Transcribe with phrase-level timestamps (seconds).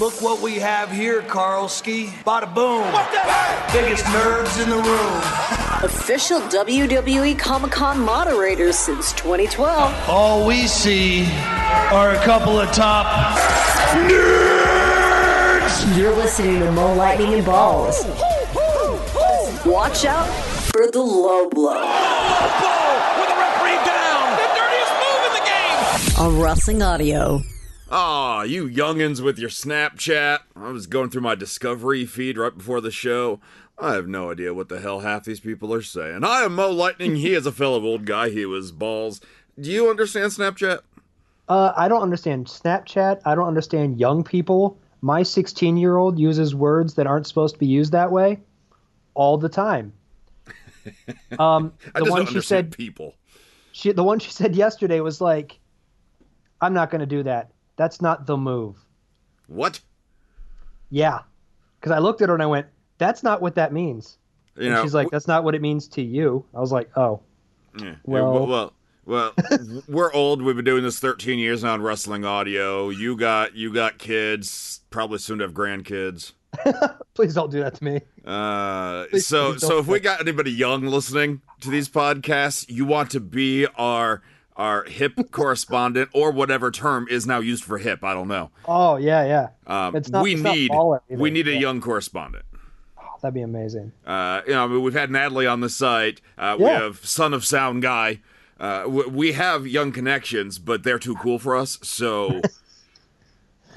[0.00, 2.06] Look what we have here, Karlski.
[2.24, 2.84] Bada boom.
[3.70, 5.22] Biggest nerds in the room.
[5.84, 10.08] Official WWE Comic Con moderators since 2012.
[10.08, 11.26] All we see
[11.92, 13.36] are a couple of top
[14.08, 15.98] nerds.
[15.98, 18.06] You're listening to Mo Lightning and Ballz.
[19.66, 20.26] Watch out
[20.72, 21.74] for the low blow.
[21.74, 24.32] with the referee down.
[24.38, 26.24] The dirtiest move in the game.
[26.24, 27.42] On Wrestling Audio.
[27.92, 30.38] Aw, you youngins with your Snapchat.
[30.54, 33.40] I was going through my Discovery feed right before the show.
[33.80, 36.22] I have no idea what the hell half these people are saying.
[36.22, 37.16] I am Mo Lightning.
[37.16, 38.30] He is a fellow old guy.
[38.30, 39.20] He was Ballz.
[39.58, 40.82] Do you understand Snapchat?
[41.48, 43.22] Uh, I don't understand Snapchat.
[43.24, 44.78] I don't understand young people.
[45.00, 48.38] My 16 year old uses words that aren't supposed to be used that way
[49.14, 49.92] all the time.
[51.38, 53.14] Um, I the just one she said, people.
[53.72, 55.58] she, the one she said yesterday was like,
[56.62, 57.50] "I'm not going to do that.
[57.80, 58.76] That's not the move."
[59.46, 59.80] What?
[60.90, 61.20] Yeah,
[61.80, 62.66] because I looked at her and I went,
[62.98, 64.18] "That's not what that means."
[64.56, 66.90] You And know, she's like, "That's not what it means to you." I was like,
[66.96, 67.20] "Oh,
[67.80, 67.94] Yeah.
[68.04, 68.72] Well- well, well,
[69.06, 69.34] well,
[69.88, 70.42] we're old.
[70.42, 72.90] We've been doing this 13 years now on wrestling audio.
[72.90, 76.32] You got you got kids, probably soon to have grandkids.
[77.14, 80.50] please don't do that to me." Uh, Please, so please so if we got anybody
[80.52, 84.20] young listening to these podcasts, you want to be our
[84.56, 88.02] our hip correspondent or whatever term is now used for hip.
[88.04, 88.50] I don't know.
[88.66, 89.48] Oh yeah, yeah.
[89.66, 90.70] Um, It's not- we it's need
[91.08, 91.60] we need a Yeah.
[91.60, 92.44] young correspondent.
[92.98, 93.92] Oh, that'd be amazing.
[94.06, 96.20] Uh, you know, I mean, we've had Natalie on the site.
[96.38, 98.20] Uh, We have Son of Sound Guy.
[98.58, 101.78] Uh, we, we have young connections, but they're too cool for us.
[101.82, 102.42] So,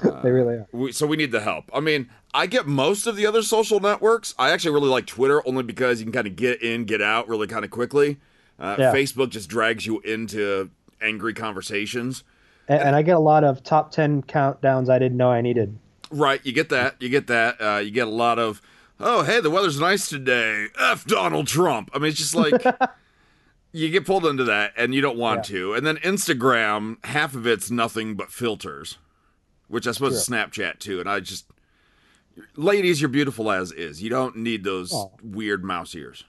[0.22, 0.66] they really are.
[0.72, 1.64] we, so we need the help.
[1.72, 4.34] I mean, I get most of the other social networks.
[4.38, 7.28] I actually really like Twitter only because you can kind of get in, get out
[7.28, 8.18] really kind of quickly.
[8.58, 8.92] Uh, Yeah.
[8.92, 12.24] Facebook just drags you into angry conversations.
[12.68, 15.78] And, and I get a lot of top 10 countdowns I didn't know I needed.
[16.10, 17.00] Right, you get that.
[17.00, 17.60] You get that.
[17.60, 18.62] Uh, you get a lot of,
[19.00, 20.68] oh, hey, the weather's nice today.
[20.78, 21.90] F Donald Trump.
[21.92, 22.52] I mean, it's just like
[23.72, 25.74] you get pulled into that, and you don't want to.
[25.74, 28.98] And then Instagram, half of it's nothing but filters,
[29.66, 31.00] which I suppose is Snapchat too.
[31.00, 31.46] And I just,
[32.56, 34.00] ladies, you're beautiful as is.
[34.02, 35.08] You don't need those Aw.
[35.22, 36.24] weird mouse ears.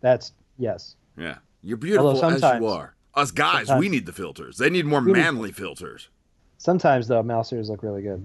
[0.00, 0.96] That's, yes.
[1.16, 2.94] Yeah, you're beautiful as you are.
[3.14, 4.56] Us guys, we need the filters.
[4.56, 6.08] They need more manly filters.
[6.58, 8.24] Sometimes, though, mouse ears look really good.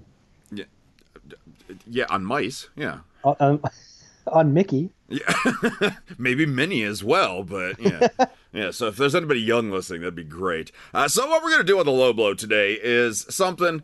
[1.86, 2.68] Yeah, on mice.
[2.76, 3.00] Yeah.
[3.24, 3.62] On, on,
[4.26, 4.90] on Mickey.
[5.08, 5.32] Yeah,
[6.18, 8.08] maybe Minnie as well, but yeah,
[8.52, 8.70] yeah.
[8.70, 10.70] So if there's anybody young listening, that'd be great.
[10.92, 13.82] Uh, so what we're gonna do on the low blow today is something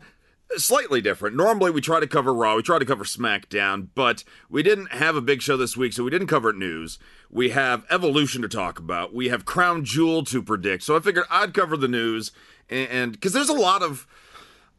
[0.55, 1.35] slightly different.
[1.35, 5.15] Normally we try to cover Raw, we try to cover SmackDown, but we didn't have
[5.15, 6.99] a big show this week, so we didn't cover news.
[7.35, 9.13] We have Evolution to talk about.
[9.13, 10.83] We have Crown Jewel to predict.
[10.83, 12.31] So I figured I'd cover the news,
[12.69, 14.07] and because there's a lot of,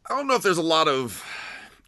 [0.09, 1.23] I don't know if there's a lot of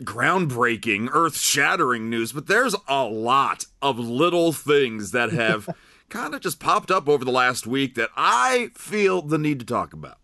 [0.02, 5.70] groundbreaking, earth shattering news, but there's a lot of little things that have
[6.10, 9.64] kind of just popped up over the last week that I feel the need to
[9.64, 10.18] talk about.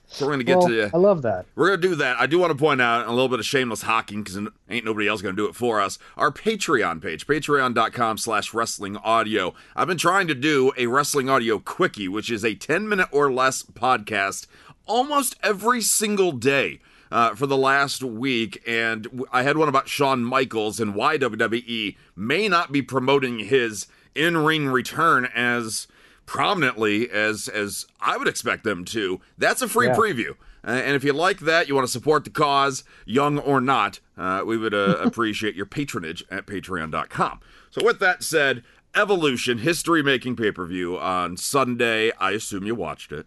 [0.07, 1.45] so we're to get Well, to I love that.
[1.55, 2.17] we're gonna do that.
[2.19, 4.37] I do want to point out a little bit of shameless hawking because
[4.69, 5.99] ain't nobody else gonna do it for us.
[6.15, 9.53] Our Patreon page, patreon.com slash wrestling audio.
[9.75, 13.31] I've been trying to do a wrestling audio quickie, which is a 10 minute or
[13.31, 14.47] less podcast
[14.85, 16.79] almost every single day.
[17.09, 21.95] Uh, for the last week, and I had one about Shawn Michaels and why WWE
[22.17, 25.87] may not be promoting his in-ring return as
[26.27, 29.19] prominently as as I would expect them to.
[29.39, 29.95] That's a free Yeah.
[29.95, 30.29] preview.
[30.67, 33.99] Uh, and if you like that, you want to support the cause, young or not,
[34.17, 37.39] uh, we would uh, appreciate your patronage at patreon.com.
[37.71, 38.63] So, with that said,
[38.95, 42.11] Evolution history making pay per view on Sunday.
[42.19, 43.25] I assume you watched it.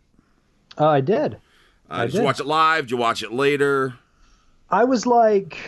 [0.79, 1.35] Uh, I did.
[1.91, 2.85] Uh, I did you watch it live?
[2.85, 3.95] Did you watch it later?
[4.71, 5.59] I was like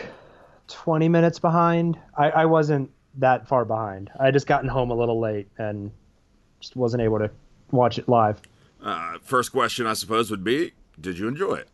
[0.68, 1.98] 20 minutes behind.
[2.16, 4.10] I, I wasn't that far behind.
[4.18, 5.90] I had just gotten home a little late and
[6.62, 7.30] just wasn't able to
[7.70, 8.40] watch it live.
[8.82, 11.68] Uh, first question, I suppose, would be Did you enjoy it?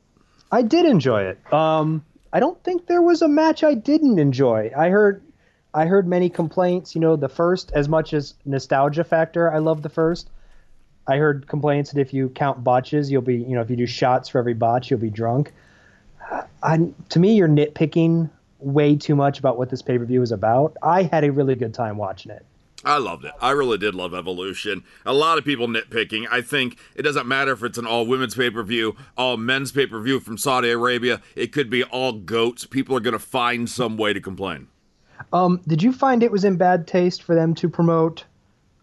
[0.51, 1.53] I did enjoy it.
[1.53, 4.71] Um, I don't think there was a match I didn't enjoy.
[4.77, 5.23] I heard,
[5.75, 6.95] I heard many complaints.
[6.95, 10.31] You know, the first, as much as nostalgia factor, I love the first.
[11.07, 13.87] I heard complaints that if you count botches, you'll be, you know, if you do
[13.87, 15.53] shots for every botch, you'll be drunk.
[16.63, 20.33] I, to me, you're nitpicking way too much about what this pay per view is
[20.33, 20.77] about.
[20.83, 22.45] I had a really good time watching it.
[22.85, 23.33] I loved it.
[23.41, 24.85] I really did love Evolution.
[25.05, 26.27] A lot of people nitpicking.
[26.31, 29.73] I think it doesn't matter if it's an all women's pay per view, all men's
[29.73, 31.21] pay per view from Saudi Arabia.
[31.35, 32.67] It could be all goats.
[32.67, 34.69] People are going to find some way to complain.
[35.33, 38.25] Um, did you find it was in bad taste for them to promote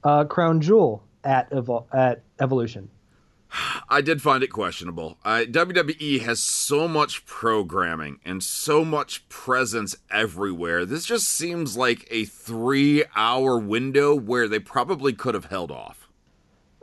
[0.03, 2.89] uh, Crown Jewel at Evol- at Evolution?
[3.89, 5.17] I did find it questionable.
[5.23, 10.85] Uh, WWE has so much programming and so much presence everywhere.
[10.85, 16.07] This just seems like a three hour window where they probably could have held off.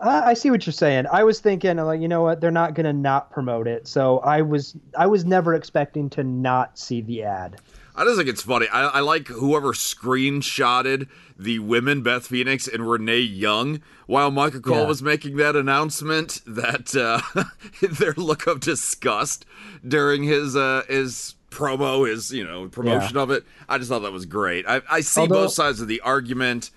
[0.01, 1.07] I I see what you're saying.
[1.13, 2.41] I was thinking, like, you know what?
[2.41, 3.87] They're not going to not promote it.
[3.87, 7.61] So I was, I was never expecting to not see the ad.
[7.95, 8.67] I just think it's funny.
[8.69, 11.09] I, I like whoever screenshotted
[11.39, 14.87] the women, Beth Phoenix and Renee Young, while Michael Cole Yeah.
[14.87, 17.45] was making that announcement that uh,
[17.87, 19.45] their look of disgust
[19.87, 23.45] during his uh, his promo, his you know promotion of it.
[23.69, 24.65] I just thought that was great.
[24.67, 26.71] I, I see Although- both sides of the argument.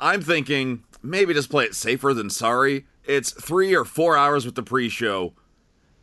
[0.00, 2.86] I'm thinking maybe just play it safer than sorry.
[3.04, 5.32] It's three or four hours with the pre-show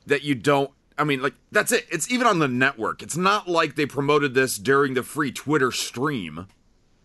[0.06, 1.88] that you don't I mean like that's it.
[1.90, 3.02] It's even on the network.
[3.02, 6.48] It's not like they promoted this during the free Twitter stream,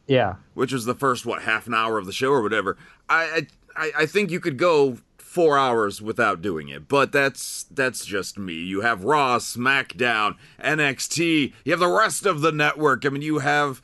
[0.07, 0.35] Yeah.
[0.55, 2.77] which was the first what half an hour of the show or whatever.
[3.09, 3.47] I
[3.77, 6.87] I I think you could go 4 hours without doing it.
[6.89, 8.55] But that's that's just me.
[8.55, 13.05] You have Raw, SmackDown, NXT, you have the rest of the network.
[13.07, 13.81] I mean you have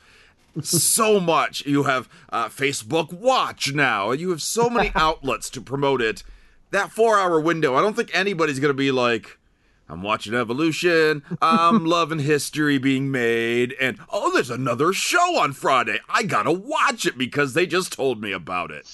[0.61, 1.65] so much.
[1.65, 4.11] You have uh, Facebook Watch now.
[4.11, 6.23] You have so many outlets to promote it.
[6.71, 9.37] That four hour window, I don't think anybody's going to be like,
[9.91, 11.21] I'm watching Evolution.
[11.41, 13.75] I'm loving history being made.
[13.79, 15.99] And oh, there's another show on Friday.
[16.07, 18.89] I got to watch it because they just told me about it.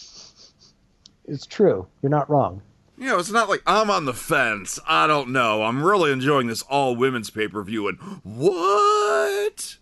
[1.26, 1.86] It's true.
[2.02, 2.64] You're not wrong.
[2.98, 4.80] You know, it's not like I'm on the fence.
[4.88, 5.62] I don't know.
[5.64, 7.88] I'm really enjoying this all women's pay per view.
[7.88, 9.78] And what?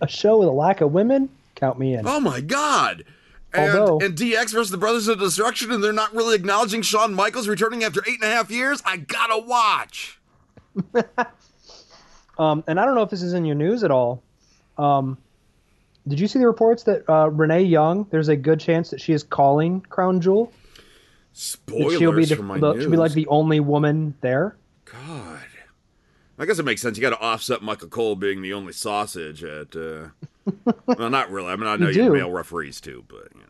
[0.00, 1.28] A show with a lack of women?
[1.56, 2.06] Count me in.
[2.08, 3.04] Oh my god!
[3.52, 7.12] And, Although- and DX versus the Brothers of Destruction, and they're not really acknowledging Shawn
[7.12, 8.80] Michaels returning after eight and a half years.
[8.86, 10.17] I gotta watch.
[12.38, 14.22] Um, and I don't know if this is in your news at all.
[14.76, 15.18] Um,
[16.06, 18.06] did you see the reports that uh, Renee Young?
[18.10, 20.46] There's a good chance that she is calling Crown Jewel.
[20.46, 20.82] That
[21.32, 22.82] Spoilers she'll be the, for my the- news.
[22.82, 24.56] she'll be like the only woman there.
[24.84, 25.40] God.
[26.38, 26.96] I guess it makes sense.
[26.96, 29.74] You got to offset Michael Cole being the only sausage at.
[29.74, 30.08] Uh...
[30.86, 31.48] well, not really.
[31.48, 33.46] I mean, I know you, have male referees too, but you know.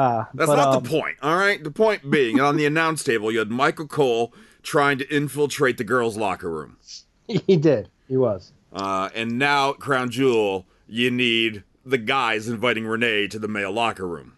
[0.00, 1.62] Uh, That's but, not um, the point, all right?
[1.62, 5.84] The point being, on the announce table, you had Michael Cole trying to infiltrate the
[5.84, 6.76] girls' locker room.
[7.46, 7.88] He did.
[8.08, 8.50] He was.
[8.72, 14.06] Uh, and now, Crown Jewel, you need the guys inviting Renee to the male locker
[14.06, 14.32] room.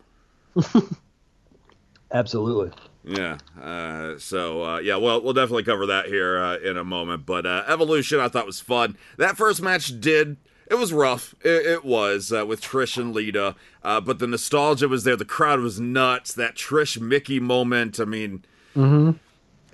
[2.12, 2.70] Absolutely.
[3.04, 3.38] Yeah.
[3.60, 7.26] Uh, so uh, yeah, well, we'll definitely cover that here uh, in a moment.
[7.26, 8.96] But uh, Evolution, I thought was fun.
[9.16, 10.36] That first match did.
[10.68, 11.34] It was rough.
[11.42, 15.16] It, it was uh, with Trish and Lita, uh, but the nostalgia was there.
[15.16, 16.32] The crowd was nuts.
[16.32, 17.98] That Trish Mickie moment.
[17.98, 18.44] I mean,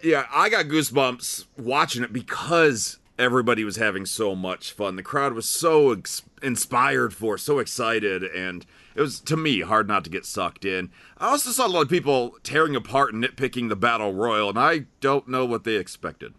[0.03, 4.97] yeah, I got goosebumps watching it because everybody was having so much fun.
[4.97, 8.65] The crowd was so ex- inspired for, so excited, and
[8.95, 10.91] it was to me hard not to get sucked in.
[11.19, 14.59] I also saw a lot of people tearing apart and nitpicking the battle royal, and
[14.59, 16.35] I don't know what they expected.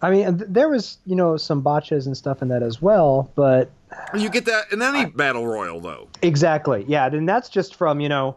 [0.00, 3.70] I mean, there was you know some botches and stuff in that as well, but
[4.14, 6.08] You get that in any battle royal, though.
[6.22, 7.08] exactly, yeah.
[7.08, 8.36] Then that's just from you know,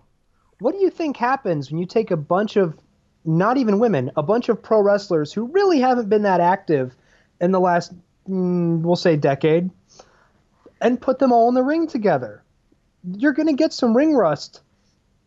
[0.60, 2.75] what do you think happens when you take a bunch of
[3.25, 6.95] not even women, a bunch of pro wrestlers who really haven't been that active
[7.42, 7.94] in the last,
[8.30, 9.69] mm, we'll say, decade,
[10.81, 12.44] and put them all in the ring together?
[13.04, 14.62] You're going to get some ring rust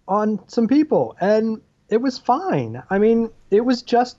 [0.06, 2.82] on some people, and it was fine.
[2.90, 4.16] I mean, it was just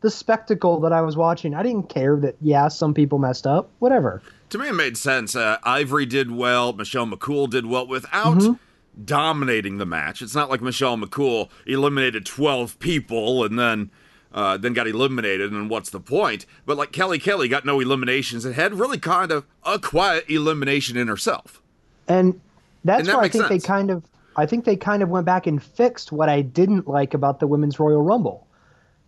[0.00, 1.54] the spectacle that I was watching.
[1.54, 3.70] I didn't care that yeah, some people messed up.
[3.78, 4.22] Whatever.
[4.50, 5.36] To me, it made sense.
[5.36, 6.72] Uh, Ivory did well.
[6.72, 8.58] Michelle McCool did well without
[9.04, 10.22] dominating the match.
[10.22, 13.90] It's not like Michelle McCool eliminated 12 people and then
[14.32, 16.44] uh, then got eliminated, and what's the point?
[16.66, 20.96] But like Kelly Kelly got no eliminations and had really kind of a quiet elimination
[20.96, 21.62] in herself.
[22.06, 22.38] And
[22.84, 23.62] that's And that where I think sense.
[23.62, 24.04] they kind of
[24.36, 27.46] I think they kind of went back and fixed what I didn't like about the
[27.46, 28.46] women's Royal Rumble.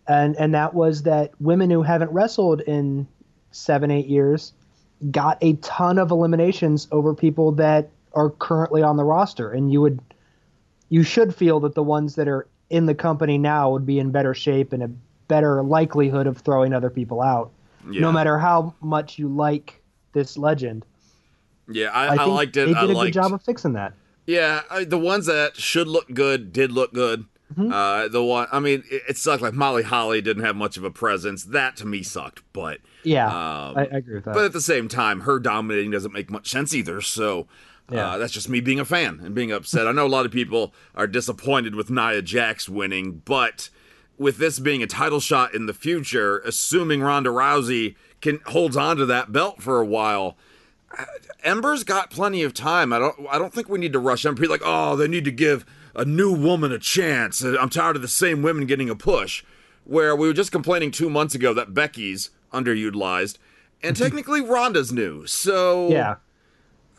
[0.07, 3.07] And and that was that women who haven't wrestled in
[3.51, 4.53] 7 8 years
[5.11, 9.81] got a ton of eliminations over people that are currently on the roster and you
[9.81, 9.99] would
[10.89, 14.11] you should feel that the ones that are in the company now would be in
[14.11, 14.89] better shape and a
[15.27, 17.51] better likelihood of throwing other people out.
[17.89, 18.01] Yeah.
[18.01, 19.81] No matter how much you like
[20.13, 20.85] this legend.
[21.69, 22.65] Yeah, I, I I, liked it.
[22.65, 23.93] they did I a liked, good job of fixing that.
[24.25, 27.25] Yeah, I, the ones that should look good did look good.
[27.53, 27.71] Mm-hmm.
[27.71, 29.41] Uh, the one, I mean, it, it sucked.
[29.41, 31.43] Like Molly Holly didn't have much of a presence.
[31.43, 32.43] That to me sucked.
[32.53, 34.33] But Yeah, Um, I, I agree with that.
[34.33, 37.01] But at the same time, her dominating doesn't make much sense either.
[37.01, 37.47] So
[37.91, 38.11] Yeah.
[38.11, 39.87] uh, that's just me being a fan and being upset.
[39.87, 43.69] I know a lot of people are disappointed with Nia Jax winning, but
[44.17, 48.97] with this being a title shot in the future, assuming Ronda Rousey can holds on
[48.97, 50.37] to that belt for a while.
[50.97, 51.05] uh,
[51.43, 52.93] Ember's got plenty of time.
[52.93, 53.15] I don't.
[53.29, 54.41] I don't think we need to rush Ember.
[54.41, 57.41] Be like, oh, they need to give a new woman a chance.
[57.41, 59.43] I'm tired of the same women getting a push.
[59.83, 63.37] where we were just complaining two months ago that Becky's underutilized,
[63.81, 65.25] and technically Ronda's new.
[65.25, 66.15] So Yeah.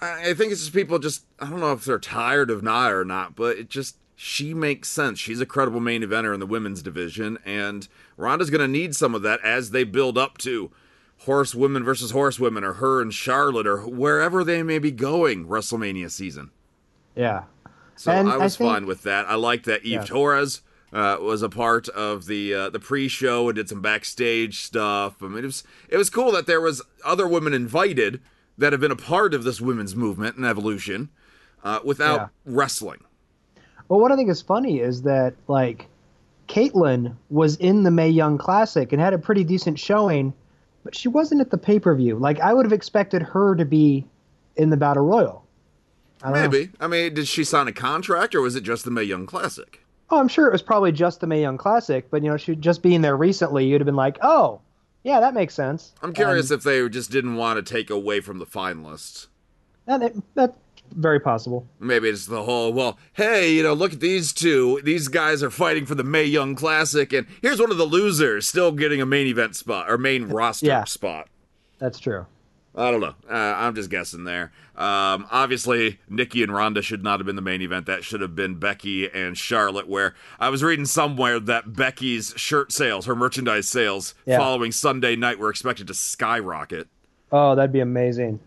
[0.03, 2.95] I I think it's just people just I don't know if they're tired of Nia
[2.97, 5.19] or not, but it just she makes sense.
[5.19, 9.23] She's a credible main eventer in the women's division, and Ronda's gonna need some of
[9.23, 10.71] that as they build up to
[11.21, 16.51] horsewomen versus horsewomen, or her and Charlotte, or wherever they may be going WrestleMania season.
[17.15, 17.45] Yeah.
[17.95, 19.27] So And I I was think- fine with that.
[19.29, 20.05] I like that Eve Yeah.
[20.05, 25.23] Torres uh, was a part of the uh, the pre-show and did some backstage stuff.
[25.23, 28.21] I mean, it was it was cool that there was other women invited
[28.59, 31.09] that have been a part of this women's movement and evolution
[31.65, 32.27] uh, without Yeah.
[32.55, 33.01] wrestling.
[33.89, 35.87] Well, what I think is funny is that like
[36.49, 40.33] Kaitlyn was in the Mae Young Classic and had a pretty decent showing,
[40.85, 42.17] but she wasn't at the pay per view.
[42.19, 44.05] Like I would have expected her to be
[44.57, 45.45] in the Battle Royal.
[46.23, 46.41] I don't know.
[46.59, 46.71] Maybe.
[46.81, 49.81] I mean, did she sign a contract or was it just the Mae Young Classic?
[50.11, 52.55] Oh, I'm sure it was probably just the Mae Young Classic, but you know, she
[52.55, 54.61] just being there recently, you'd have been like, oh,
[55.05, 55.93] yeah, that makes sense.
[56.03, 59.27] I'm curious um, if they just didn't want to take away from the finalists.
[59.87, 60.57] And it, that's
[60.93, 61.67] very possible.
[61.81, 64.81] Maybe it's the whole, well, hey, you know, look at these two.
[64.85, 68.47] These guys are fighting for the Mae Young Classic, and here's one of the losers
[68.47, 70.85] still getting a main event spot or main roster Yeah.
[70.85, 71.29] spot.
[71.79, 72.27] That's true.
[72.75, 73.15] I don't know.
[73.31, 74.51] Uh, I'm just guessing there.
[74.77, 77.85] Um, obviously, Nikki and Ronda should not have been the main event.
[77.85, 79.87] That should have been Becky and Charlotte.
[79.89, 84.39] Where I was reading somewhere that Becky's shirt sales, her merchandise sales, Yeah.
[84.39, 86.89] following Sunday night were expected to skyrocket.
[87.31, 88.41] Oh, that'd be amazing.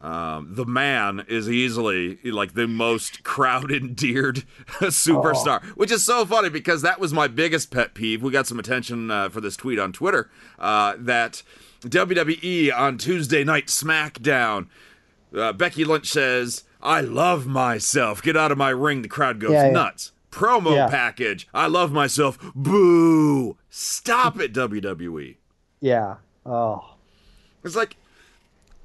[0.00, 4.44] Um, the man is easily like the most crowd endeared
[4.78, 8.22] superstar, which is so funny because that was my biggest pet peeve.
[8.22, 11.42] We got some attention uh, for this tweet on Twitter uh, that
[11.82, 14.66] WWE on Tuesday night SmackDown,
[15.36, 18.22] uh, Becky Lynch says, I love myself.
[18.22, 19.02] Get out of my ring.
[19.02, 19.72] The crowd goes Yeah, yeah.
[19.72, 20.12] nuts.
[20.30, 20.88] Promo Yeah.
[20.88, 21.48] package.
[21.54, 22.38] I love myself.
[22.54, 23.56] Boo.
[23.70, 25.36] Stop it, WWE.
[25.80, 26.16] Yeah.
[26.46, 26.94] Oh.
[27.64, 27.96] It's like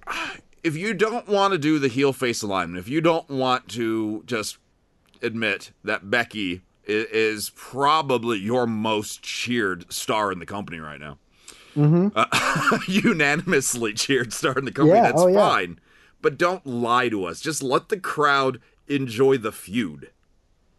[0.63, 4.23] if you don't want to do the heel face alignment, if you don't want to
[4.25, 4.57] just
[5.21, 11.17] admit that Becky is probably your most cheered star in the company right now,
[11.75, 15.39] uh, unanimously cheered starting the company, Yeah, that's oh, yeah.
[15.39, 15.79] fine.
[16.21, 17.41] But don't lie to us.
[17.41, 20.11] Just let the crowd enjoy the feud.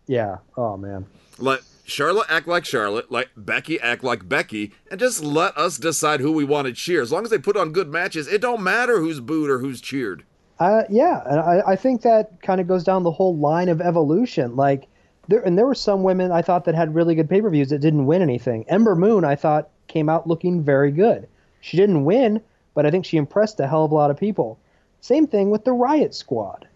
[0.06, 0.38] Yeah.
[0.56, 1.06] Oh man.
[1.38, 6.20] Let Charlotte act like Charlotte, let Becky act like Becky, and just let us decide
[6.20, 7.02] who we want to cheer.
[7.02, 9.80] As long as they put on good matches, it don't matter who's booed or who's
[9.80, 10.24] cheered.
[10.58, 13.80] Uh, yeah, and I, I think that kind of goes down the whole line of
[13.80, 14.56] evolution.
[14.56, 14.86] Like
[15.28, 17.68] there, and there were some women I thought that had really good pay per views
[17.70, 18.64] that didn't win anything.
[18.68, 21.26] Ember Moon, I thought, came out looking very good.
[21.60, 22.42] She didn't win,
[22.74, 24.58] but I think she impressed a hell of a lot of people.
[25.00, 26.68] Same thing with the Riot Squad.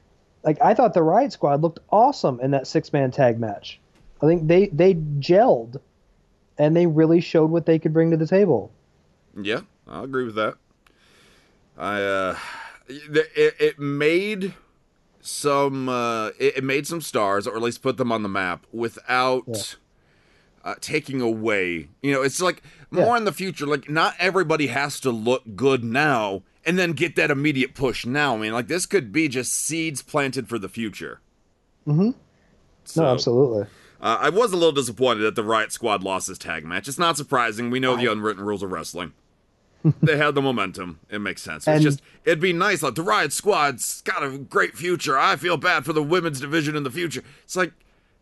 [0.44, 3.80] Like I thought the Riot Squad looked awesome in that six man tag match.
[4.22, 5.80] I think they they gelled,
[6.56, 8.70] and they really showed what they could bring to the table.
[9.36, 10.54] Yeah, I'll agree with that.
[11.76, 12.36] I uh
[12.88, 14.54] it, it made
[15.20, 18.64] some uh it, it made some stars or at least put them on the map
[18.72, 19.76] without
[20.70, 21.88] uh, taking away.
[22.02, 23.16] You know, it's like more Yeah.
[23.18, 27.30] in the future like not everybody has to look good now and then get that
[27.30, 28.34] immediate push now.
[28.34, 31.20] I mean, like this could be just seeds planted for the future.
[31.86, 32.14] Mhm.
[32.96, 33.66] no, absolutely.
[34.00, 36.86] Uh, I was a little disappointed that the Riot Squad lost this tag match.
[36.86, 37.70] It's not surprising.
[37.70, 39.12] We know the unwritten rules of wrestling.
[40.02, 41.00] they had the momentum.
[41.10, 41.62] It makes sense.
[41.64, 42.82] It's And- just it'd be nice.
[42.82, 45.18] Like the Riot Squad's got a great future.
[45.18, 47.22] I feel bad for the women's division in the future.
[47.44, 47.72] It's like,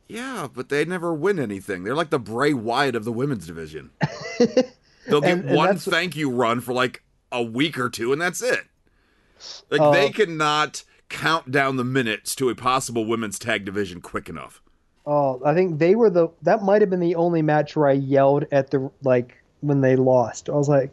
[0.08, 1.84] yeah, but they never win anything.
[1.84, 3.90] They're like the Bray Wyatt of the women's division.
[5.08, 8.42] They'll get And- one thank you run for like a week or two, and that's
[8.42, 8.64] it.
[9.70, 14.28] Like Uh, they cannot count down the minutes to a possible women's tag division quick
[14.28, 14.60] enough.
[15.06, 17.92] Oh, I think they were the that might have been the only match where I
[17.92, 20.48] yelled at the like when they lost.
[20.48, 20.90] I was like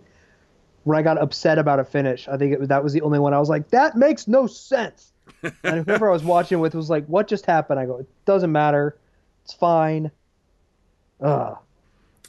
[0.83, 2.27] when I got upset about a finish.
[2.27, 5.13] I think it that was the only one I was like that makes no sense.
[5.63, 7.79] and whoever I was watching with was like what just happened?
[7.79, 8.97] I go it doesn't matter.
[9.43, 10.11] It's fine.
[11.21, 11.57] Ugh.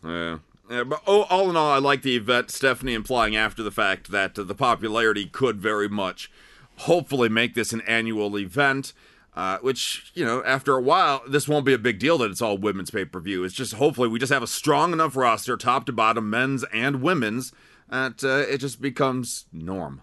[0.05, 0.39] Yeah.
[0.71, 2.51] Yeah, but oh, all in all, I like the event.
[2.51, 6.31] Stephanie implying after the fact that uh, the popularity could very much,
[6.79, 8.93] hopefully, make this an annual event.
[9.37, 12.41] Uh, which you know, after a while, this won't be a big deal that it's
[12.41, 13.43] all women's pay per view.
[13.45, 17.03] It's just hopefully we just have a strong enough roster, top to bottom, men's and
[17.03, 17.53] women's,
[17.91, 20.03] that uh, it just becomes norm.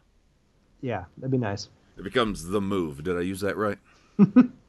[0.82, 1.70] Yeah, that'd be nice.
[1.98, 3.03] It becomes the move.
[3.03, 3.77] Did I use that right?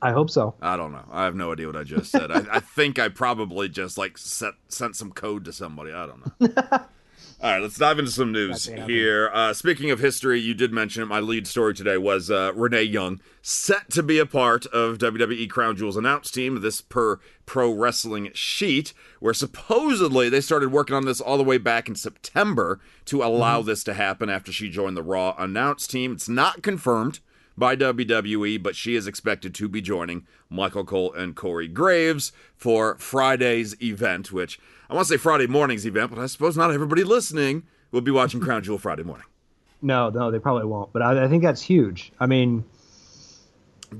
[0.00, 0.54] I hope so.
[0.60, 1.04] I don't know.
[1.10, 2.30] I have no idea what I just said.
[2.30, 5.92] I, I think I probably just like set, sent some code to somebody.
[5.92, 6.84] I don't know.
[7.40, 9.30] All right, let's dive into some news here.
[9.32, 11.06] Uh, speaking of history, you did mention it.
[11.06, 15.48] My lead story today was uh, Renee Young set to be a part of WWE
[15.48, 16.60] Crown Jewel's announce team.
[16.60, 21.58] This per Pro Wrestling Sheet, where supposedly they started working on this all the way
[21.58, 23.68] back in September to allow mm-hmm.
[23.68, 26.14] this to happen after she joined the Raw announce team.
[26.14, 27.20] It's not confirmed
[27.58, 32.96] by WWE, but she is expected to be joining Michael Cole and Corey Graves for
[32.98, 37.04] Friday's event, which I want to say Friday morning's event, but I suppose not everybody
[37.04, 39.26] listening will be watching Crown Jewel Friday morning.
[39.80, 40.92] No, no, they probably won't.
[40.92, 42.12] But I, I think that's huge.
[42.18, 42.64] I mean,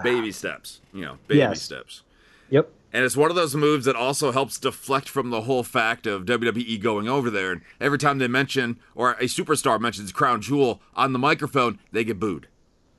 [0.03, 1.62] baby steps, you know, baby yes.
[1.62, 2.03] steps.
[2.50, 2.71] Yep.
[2.93, 6.25] And it's one of those moves that also helps deflect from the whole fact of
[6.25, 7.53] WWE going over there.
[7.53, 12.03] And every time they mention, or a superstar mentions Crown Jewel on the microphone, they
[12.03, 12.49] get booed.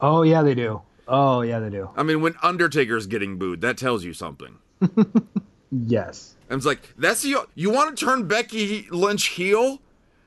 [0.01, 0.82] Oh, yeah, they do.
[1.08, 1.89] Oh, yeah, they do.
[1.96, 4.60] I mean, when Undertaker's getting booed, that tells you something.
[5.72, 6.36] yes.
[6.50, 7.48] And it's like, that's you.
[7.56, 9.79] You want to turn Becky Lynch heel?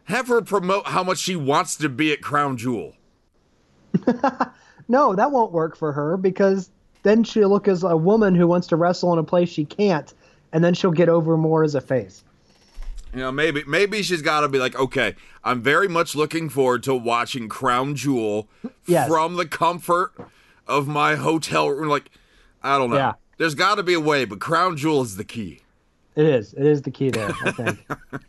[0.05, 2.95] Have her promote how much she wants to be at Crown Jewel.
[4.89, 6.71] no, that won't work for her because
[7.03, 10.13] then she'll look as a woman who wants to wrestle in a place she can't,
[10.53, 12.25] and then she'll get over more as a face.
[13.13, 15.15] You know, maybe maybe she's got to be like, okay,
[15.45, 18.49] I'm very much looking forward to watching Crown Jewel
[18.87, 19.09] yes.
[19.09, 20.13] from the comfort
[20.67, 21.89] of my hotel room.
[21.89, 22.11] Like,
[22.63, 22.97] I don't know.
[22.97, 23.13] Yeah.
[23.39, 25.61] There's got to be a way, but Crown Jewel is the key.
[26.15, 26.53] It is.
[26.55, 27.33] It is the key there.
[27.45, 27.87] I think.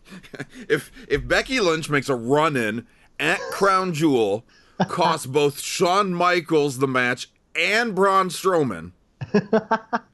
[0.70, 2.88] if if Becky Lynch makes a run in
[3.20, 4.44] at Crown Jewel,
[4.88, 8.92] costs both Shawn Michaels the match and Braun Strowman,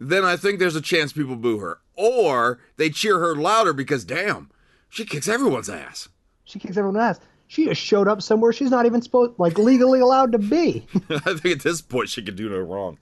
[0.00, 4.04] then I think there's a chance people boo her, or they cheer her louder because
[4.04, 4.50] damn,
[4.88, 6.08] she kicks everyone's ass.
[6.44, 7.20] She kicks everyone's ass.
[7.46, 10.86] She just showed up somewhere she's not even supposed, like legally allowed to be.
[11.10, 12.98] I think at this point she could do no wrong.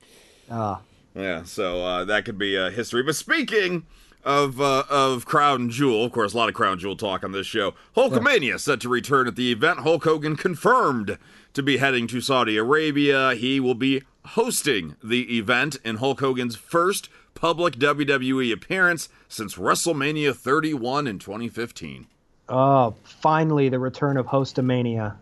[0.50, 0.80] Ah.
[1.14, 3.02] Yeah, so uh, that could be uh, history.
[3.02, 3.86] But speaking
[4.24, 7.46] of uh, of Crown Jewel, of course, a lot of Crown Jewel talk on this
[7.46, 7.74] show.
[7.96, 8.56] Hulkamania yeah.
[8.56, 9.80] set to return at the event.
[9.80, 11.18] Hulk Hogan confirmed
[11.54, 13.34] to be heading to Saudi Arabia.
[13.34, 14.02] He will be
[14.34, 22.06] hosting the event in Hulk Hogan's first public WWE appearance since WrestleMania 31 in 2015.
[22.48, 25.16] Oh, finally the return of Hostamania.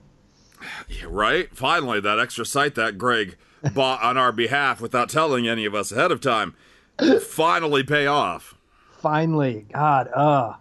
[0.88, 1.54] Yeah, right?
[1.54, 3.36] Finally, that extra site that Greg
[3.74, 6.54] bought on our behalf without telling any of us ahead of time
[6.98, 8.54] will finally pay off.
[9.00, 10.54] Finally, God, uh,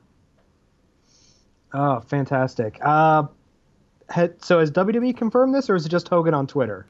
[1.74, 2.78] oh, fantastic.
[2.82, 3.24] Uh,
[4.40, 6.86] so has WWE confirmed this, or is it just Hogan on Twitter?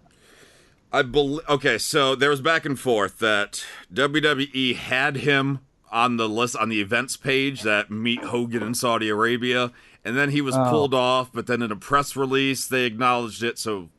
[0.96, 1.42] I believe.
[1.50, 5.60] Okay, so there was back and forth that WWE had him
[5.92, 9.74] on the list on the events page that meet Hogan in Saudi Arabia,
[10.06, 10.70] and then he was oh.
[10.70, 11.32] pulled off.
[11.34, 13.60] But then in a press release, they acknowledged it.
[13.60, 13.90] So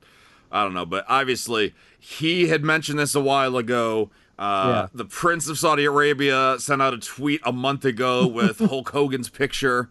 [0.50, 4.11] I don't know, but obviously he had mentioned this a while ago.
[4.38, 4.88] Uh, yeah.
[4.94, 9.28] The Prince of Saudi Arabia sent out a tweet a month ago with Hulk Hogan's
[9.28, 9.90] picture.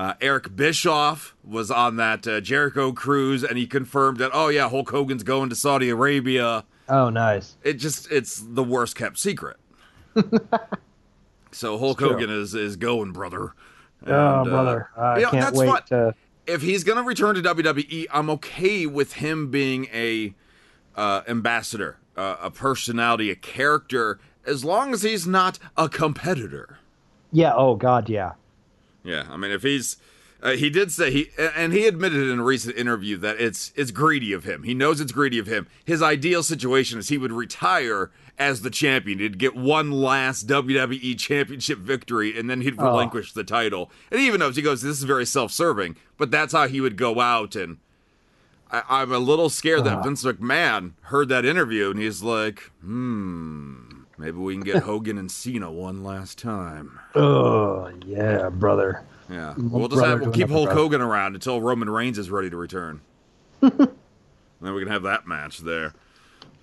[0.00, 4.66] Uh, Eric Bischoff was on that uh, Jericho cruise, and he confirmed that, oh yeah,
[4.66, 6.64] Hulk Hogan's going to Saudi Arabia.
[6.88, 7.58] Oh, nice.
[7.62, 9.58] It just it's the worst kept secret.
[11.52, 13.52] so Hulk Hogan is is going, brother.
[14.06, 16.14] Oh, and, oh, brother, uh, I can't know, wait to.
[16.46, 20.34] If he's gonna return to WWE, I'm okay with him being a
[20.96, 26.78] uh, ambassador, uh, a personality, a character, as long as he's not a competitor.
[27.32, 27.52] Yeah.
[27.54, 28.08] Oh God.
[28.08, 28.32] Yeah.
[29.04, 29.26] Yeah.
[29.30, 29.96] I mean, if he's
[30.42, 33.90] uh, he did say he and he admitted in a recent interview that it's it's
[33.90, 34.62] greedy of him.
[34.62, 35.66] He knows it's greedy of him.
[35.84, 39.18] His ideal situation is he would retire as the champion.
[39.18, 42.84] He'd get one last WWE championship victory and then he'd oh.
[42.84, 43.40] relinquish oh.
[43.40, 43.90] the title.
[44.10, 46.80] And he even knows he goes, This is very self serving, but that's how he
[46.80, 47.78] would go out and
[48.72, 50.02] I, am a little scared that uh-huh.
[50.04, 53.89] Vince McMahon heard that interview and he's like, hmm,
[54.20, 57.00] maybe we can get Hogan and Cena one last time.
[57.14, 59.04] Oh yeah, brother.
[59.28, 62.56] Yeah, we'll just have, we'll keep Hulk Hogan around until Roman Reigns is ready to
[62.56, 63.00] return.
[63.60, 63.88] and
[64.60, 65.94] then we can have that match there.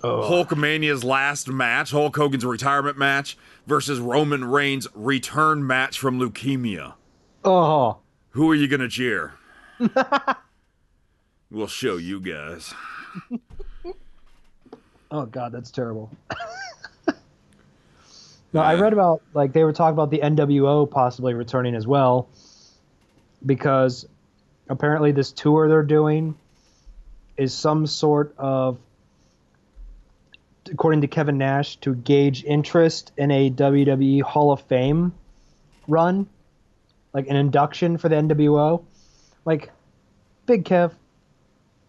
[0.03, 0.29] Oh.
[0.29, 6.95] Hulkamania's last match, Hulk Hogan's retirement match versus Roman Reigns' return match from leukemia.
[7.43, 7.97] Oh,
[8.31, 9.33] who are you gonna cheer?
[11.49, 12.73] We'll show you guys.
[15.11, 16.11] oh god, that's terrible.
[18.53, 22.29] No, I read about like they were talking about the NWO possibly returning as well
[23.45, 24.07] because
[24.69, 26.35] apparently this tour they're doing
[27.35, 28.79] is some sort of
[30.71, 35.13] according to Kevin Nash to gauge interest in a WWE Hall of Fame
[35.87, 36.27] run,
[37.13, 38.83] like an induction for the NWO.
[39.45, 39.71] Like
[40.45, 40.91] Big Kev,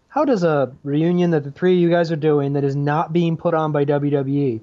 [0.07, 3.11] how does a reunion that the three of you guys are doing that is not
[3.11, 4.61] being put on by WWE,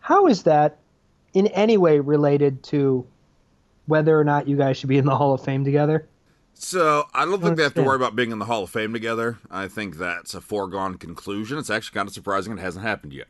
[0.00, 0.78] how is that
[1.34, 3.06] in any way related to
[3.86, 6.08] whether or not you guys should be in the Hall of Fame together?
[6.54, 8.92] So I don't think they have to worry about being in the Hall of Fame
[8.92, 9.38] together.
[9.50, 11.58] I think that's a foregone conclusion.
[11.58, 13.28] It's actually kind of surprising it hasn't happened yet,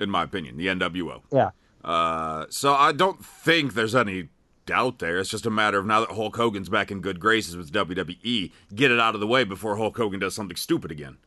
[0.00, 0.56] in my opinion.
[0.56, 1.22] The NWO.
[1.30, 1.50] Yeah.
[1.84, 4.28] Uh, so I don't think there's any
[4.66, 5.18] doubt there.
[5.18, 8.50] It's just a matter of now that Hulk Hogan's back in good graces with WWE,
[8.74, 11.18] get it out of the way before Hulk Hogan does something stupid again.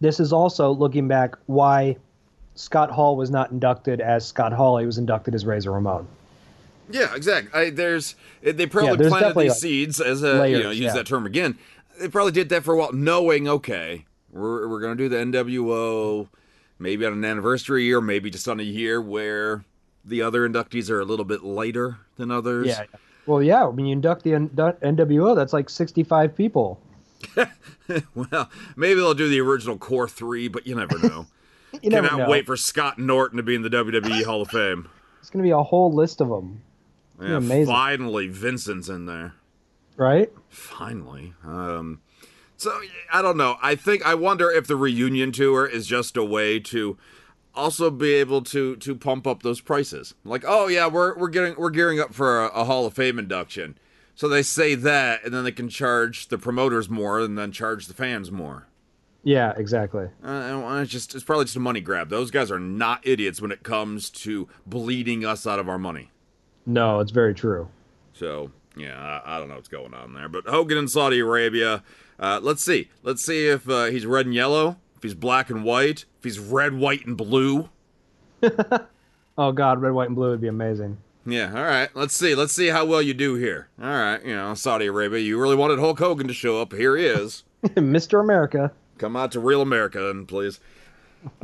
[0.00, 1.96] This is also looking back why
[2.54, 4.78] Scott Hall was not inducted as Scott Hall.
[4.78, 6.06] He was inducted as Razor Ramon.
[6.90, 7.58] Yeah, exactly.
[7.58, 10.80] I, there's they Yeah, probably there's planted these like, seeds as a you know use
[10.80, 10.92] yeah.
[10.92, 11.58] that term again.
[12.00, 16.28] They probably did that for a while, knowing okay, we're we're gonna do the NWO,
[16.78, 19.64] maybe on an anniversary year, maybe just on a year where
[20.04, 22.66] the other inductees are a little bit lighter than others.
[22.66, 22.84] Yeah.
[23.26, 23.64] Well, yeah.
[23.64, 26.80] When you induct the N- NWO, that's like 65 people.
[28.14, 31.26] Well, maybe they'll do the original core three, but you never know.
[31.80, 32.28] You Cannot know.
[32.28, 34.88] wait for Scott Norton to be in the WWE Hall of Fame.
[35.20, 36.62] It's going to be a whole list of them,
[37.20, 37.66] Yeah, amazing.
[37.72, 39.34] finally, Vincent's in there.
[39.96, 40.30] right?
[40.48, 41.32] Finally.
[41.44, 42.00] Um,
[42.56, 42.78] so
[43.12, 43.56] I don't know.
[43.62, 46.98] I think I wonder if the reunion tour is just a way to
[47.54, 50.14] also be able to to pump up those prices.
[50.24, 53.18] Like, oh yeah, we're we're getting we're gearing up for a, a Hall of Fame
[53.18, 53.78] induction.
[54.14, 57.86] So they say that, and then they can charge the promoters more, and then charge
[57.86, 58.68] the fans more.
[59.24, 60.08] Yeah, exactly.
[60.24, 62.08] Uh, it's just it's probably just a money grab.
[62.08, 66.10] Those guys are not idiots when it comes to bleeding us out of our money.
[66.66, 67.68] No, it's very true.
[68.12, 70.28] So yeah, I, I don't know what's going on there.
[70.28, 71.82] But Hogan in Saudi Arabia.
[72.18, 72.88] Uh, let's see.
[73.02, 74.76] Let's see if uh, he's red and yellow.
[74.96, 76.04] If he's black and white.
[76.18, 77.68] If he's red, white, and blue.
[79.38, 80.98] Oh God, red, white, and blue would be amazing.
[81.24, 81.52] Yeah.
[81.56, 81.88] All right.
[81.94, 82.34] Let's see.
[82.34, 83.68] Let's see how well you do here.
[83.80, 84.22] All right.
[84.24, 85.20] You know, Saudi Arabia.
[85.20, 86.72] You really wanted Hulk Hogan to show up.
[86.72, 87.44] Here he is.
[87.64, 88.20] Mr.
[88.20, 88.72] America.
[89.02, 90.60] Come out to real America, then, please.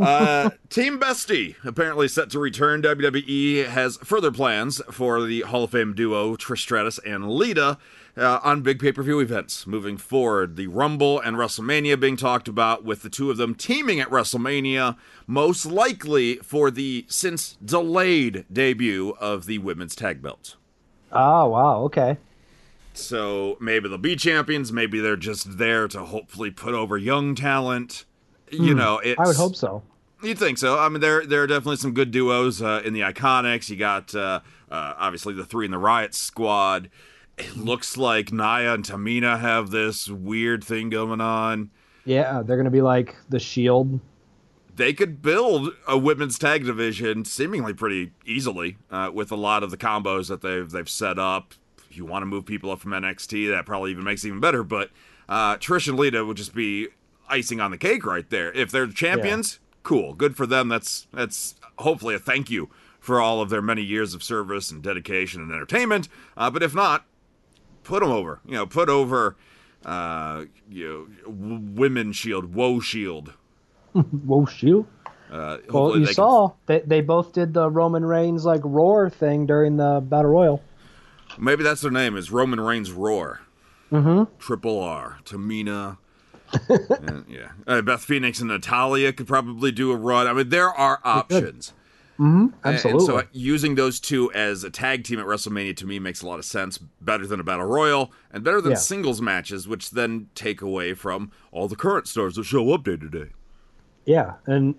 [0.00, 2.82] Uh, Team Bestie apparently set to return.
[2.82, 7.76] WWE has further plans for the Hall of Fame duo Trish Stratus and Lita
[8.16, 10.54] uh, on big pay per view events moving forward.
[10.54, 14.96] The Rumble and WrestleMania being talked about, with the two of them teaming at WrestleMania,
[15.26, 20.54] most likely for the since delayed debut of the women's tag belts.
[21.10, 22.18] Oh wow, okay.
[22.98, 24.72] So maybe they'll be champions.
[24.72, 28.04] Maybe they're just there to hopefully put over young talent.
[28.50, 29.22] You know, it's, Hmm.
[29.22, 29.82] I would hope so.
[30.22, 30.78] You'd think so.
[30.78, 33.68] I mean, there there are definitely some good duos uh, in the Iconics.
[33.70, 36.90] You got uh, uh, obviously the three in the Riot Squad.
[37.36, 41.70] It looks like Nia and Tamina have this weird thing going on.
[42.04, 44.00] Yeah, they're gonna be like the Shield.
[44.74, 49.70] They could build a women's tag division seemingly pretty easily uh, with a lot of
[49.70, 51.54] the combos that they've they've set up.
[51.98, 54.62] You want to move people up from NXT, that probably even makes it even better.
[54.62, 54.90] But
[55.28, 56.88] uh, Trish and Lita would just be
[57.28, 58.50] icing on the cake right there.
[58.52, 60.68] If they're champions, cool, good for them.
[60.68, 64.82] That's that's hopefully a thank you for all of their many years of service and
[64.82, 66.08] dedication and entertainment.
[66.36, 67.04] Uh, but if not,
[67.84, 68.40] put them over.
[68.46, 69.36] You know, put over.
[69.84, 73.32] Uh, you know, w- women shield, woe shield.
[73.92, 74.86] Whoa, Shield.
[75.30, 79.08] Uh, Well, you they can- saw they they both did the Roman Reigns like roar
[79.08, 80.62] thing during the Battle Royal.
[81.38, 83.40] Maybe that's their name is Roman Reigns Roar.
[83.92, 84.32] Mm-hmm.
[84.38, 85.18] Triple R.
[85.24, 85.98] Tamina.
[86.68, 87.50] and, yeah.
[87.66, 90.26] Uh, Beth Phoenix and Natalya could probably do a run.
[90.26, 91.72] I mean, there are options.
[92.18, 92.90] And- Absolutely.
[92.98, 96.26] And so using those two as a tag team at WrestleMania to me makes a
[96.26, 96.76] lot of sense.
[97.00, 98.78] Better than a battle royal and better than Yeah.
[98.78, 102.96] singles matches, which then take away from all the current stars that show up day
[102.96, 103.28] to day.
[104.04, 104.74] Yeah, and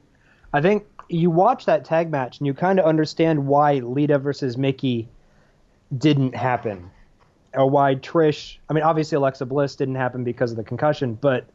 [0.53, 4.57] I think you watch that tag match and you kind of understand why Lita versus
[4.57, 5.07] Mickie
[5.97, 6.89] didn't happen,
[7.53, 8.57] or why Trish.
[8.69, 11.45] I mean, obviously Alexa Bliss didn't happen because of the concussion, but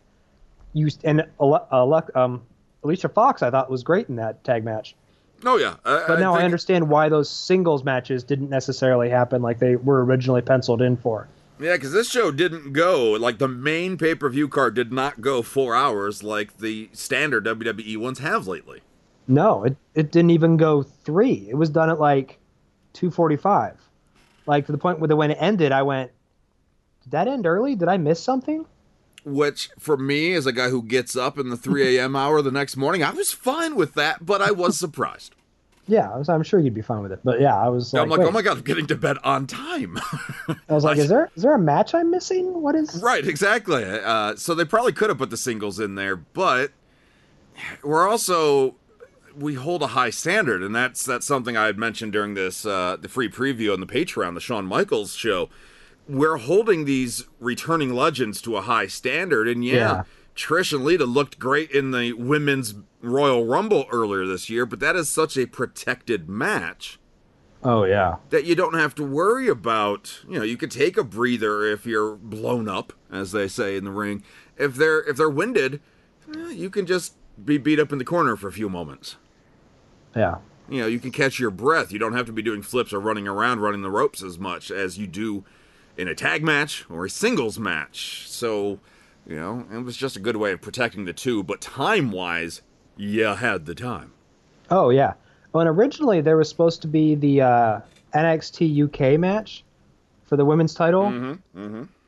[0.73, 2.43] you and um,
[2.83, 4.95] Alicia Fox I thought was great in that tag match.
[5.45, 9.43] Oh yeah, I, But now I think- understand why those singles matches didn't necessarily happen
[9.43, 11.29] like they were originally penciled in for.
[11.61, 15.21] Yeah, because this show didn't go like the main pay per view card did not
[15.21, 18.81] go four hours like the standard WWE ones have lately.
[19.29, 21.47] No, it, it didn't even go three.
[21.49, 22.39] It was done at like
[22.93, 23.81] two forty five.
[24.47, 26.11] Like to the point where when it ended, I went,
[27.03, 27.75] Did that end early?
[27.75, 28.67] Did I miss something?
[29.25, 32.15] Which for me, as a guy who gets up in the three a.m.
[32.17, 35.35] hour the next morning, I was fine with that, but I was surprised.
[35.87, 37.21] Yeah, I was, I'm sure you'd be fine with it.
[37.25, 38.29] But yeah, I was like, I'm like, wait.
[38.29, 39.99] oh my god, I'm getting to bed on time.
[40.49, 42.63] I was like, is there is there a match I'm missing?
[42.63, 43.03] What is?
[43.03, 43.85] right, exactly.
[43.85, 46.73] Uh, so they probably could have put the singles in there, but
[47.83, 48.77] we're also
[49.37, 52.97] we hold a high standard, and that's that's something I had mentioned during this uh,
[53.01, 55.49] the free preview on the Patreon, the Shawn Michaels show.
[56.09, 60.03] We're holding these returning legends to a high standard, and yeah, Yeah.
[60.37, 64.97] Trish and Lita looked great in the women's Royal Rumble earlier this year, but that
[64.97, 66.99] is such a protected match.
[67.67, 68.17] Oh yeah.
[68.29, 70.21] that you don't have to worry about.
[70.29, 73.85] You know, you could take a breather if you're blown up, as they say in
[73.85, 74.23] the ring.
[74.59, 75.81] If they're if they're winded,
[76.37, 79.17] eh, you can just be beat up in the corner for a few moments.
[80.15, 80.37] Yeah.
[80.69, 81.93] You know, you can catch your breath.
[81.93, 84.71] You don't have to be doing flips or running around running the ropes as much
[84.71, 85.45] as you do
[85.97, 88.25] in a tag match or a singles match.
[88.29, 88.81] So,
[89.27, 92.63] you know, it was just a good way of protecting the two, but time-wise,
[92.97, 94.13] you had the time.
[94.71, 95.15] Oh yeah.
[95.53, 97.81] Well, and originally there was supposed to be the uh,
[98.15, 99.65] NXT UK match
[100.25, 101.39] for the women's title,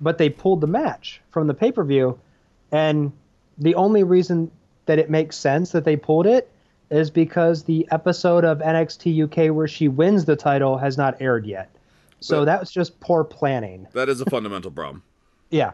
[0.01, 2.19] but they pulled the match from the pay per view,
[2.73, 3.13] and
[3.59, 4.51] the only reason
[4.87, 6.51] that it makes sense that they pulled it
[6.91, 11.45] is because the episode of NXT UK where she wins the title has not aired
[11.47, 11.71] yet.
[12.21, 13.87] So But- that was just poor planning.
[13.93, 15.03] That is a fundamental problem.
[15.51, 15.73] Yeah.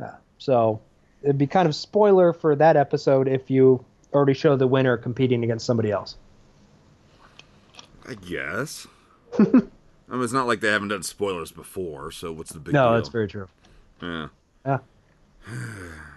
[0.00, 0.16] Yeah.
[0.38, 0.80] So
[1.22, 5.44] it'd be kind of spoiler for that episode if you already show the winner competing
[5.44, 6.16] against somebody else.
[8.08, 8.86] I guess.
[9.38, 12.88] I mean, it's not like they haven't done spoilers before, so what's the big No,
[12.88, 12.94] deal?
[12.96, 13.48] that's very true.
[14.02, 14.28] Yeah.
[14.64, 14.78] Yeah.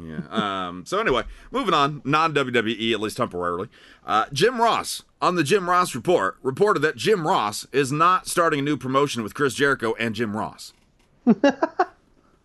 [0.00, 0.20] Yeah.
[0.30, 3.68] Um, so anyway, moving on, non WWE at least temporarily.
[4.06, 8.60] Uh, Jim Ross on the Jim Ross report reported that Jim Ross is not starting
[8.60, 10.72] a new promotion with Chris Jericho and Jim Ross.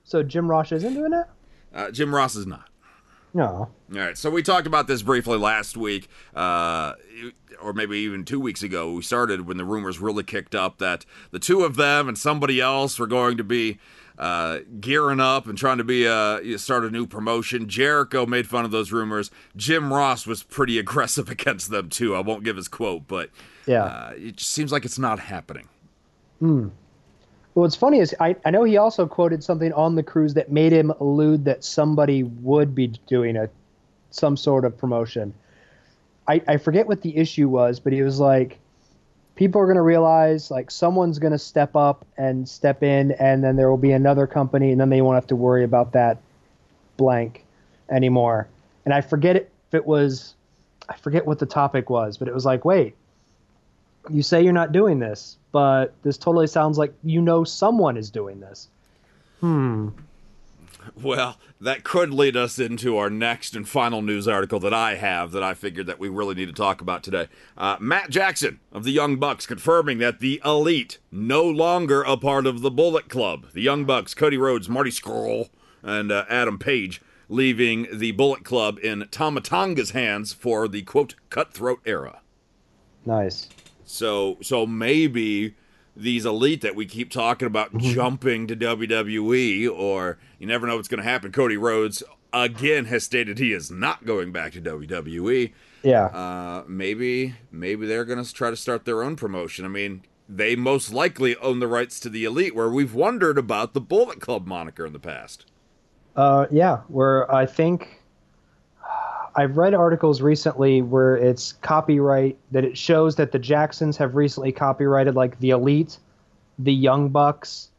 [0.07, 1.25] So Jim Ross isn't doing it.
[1.75, 2.69] Uh, Jim Ross is not.
[3.33, 3.43] No.
[3.45, 6.93] All right, so we talked about this briefly last week, uh,
[7.61, 8.93] or maybe even two weeks ago.
[8.93, 12.61] We started when the rumors really kicked up that the two of them and somebody
[12.61, 13.79] else were going to be
[14.17, 17.67] uh, gearing up and trying to be uh, start a new promotion.
[17.69, 19.29] Jericho made fun of those rumors.
[19.55, 22.15] Jim Ross was pretty aggressive against them too.
[22.15, 23.29] I won't give his quote, but
[23.65, 23.83] Yeah.
[23.83, 25.67] uh, it just seems like it's not happening.
[26.39, 26.67] Hmm.
[27.53, 30.51] Well, what's funny is I, I know he also quoted something on the cruise that
[30.51, 33.49] made him allude that somebody would be doing a
[34.11, 35.33] some sort of promotion.
[36.27, 38.59] I, I forget what the issue was, but he was like,
[39.37, 43.43] people are going to realize like someone's going to step up and step in, and
[43.43, 46.17] then there will be another company, and then they won't have to worry about that
[46.97, 47.45] blank
[47.89, 48.47] anymore.
[48.83, 50.33] And I forget if it was,
[50.89, 52.95] I forget what the topic was, but it was like, wait,
[54.09, 58.09] you say you're not doing this, but this totally sounds like you know someone is
[58.09, 58.67] doing this.
[59.39, 59.89] Hmm.
[60.95, 65.31] Well, that could lead us into our next and final news article that I have
[65.31, 67.27] that I figured that we really need to talk about today.
[67.57, 72.45] Uh, Matt Jackson of the Young Bucks confirming that the Elite no longer a part
[72.45, 73.47] of the Bullet Club.
[73.53, 75.49] The Young Bucks, Cody Rhodes, Marty Scurll,
[75.83, 81.15] and uh, Adam Page leaving the Bullet Club in Tama Tonga's hands for the quote
[81.29, 82.21] cutthroat era.
[83.05, 83.49] Nice.
[83.85, 85.55] So so maybe
[85.97, 90.87] these elite that we keep talking about jumping to WWE, or you never know what's
[90.87, 91.31] going to happen.
[91.31, 95.53] Cody Rhodes again has stated he is not going back to WWE.
[95.83, 96.05] Yeah.
[96.05, 99.65] Uh, maybe maybe they're going to try to start their own promotion.
[99.65, 103.73] I mean, they most likely own the rights to the elite, where we've wondered about
[103.73, 105.45] the Bullet Club moniker in the past.
[106.15, 107.96] Uh, yeah, where I think
[109.37, 114.51] I've read articles recently where it's copyright that it shows that the Jacksons have recently
[114.51, 115.99] copyrighted like the Elite,
[116.57, 117.69] the Young Bucks,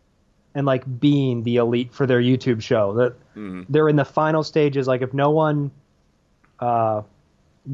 [0.54, 2.94] and like being the Elite for their YouTube show.
[2.94, 3.14] That
[3.68, 4.86] they're in the final stages.
[4.86, 5.72] Like if no one
[6.60, 7.02] uh,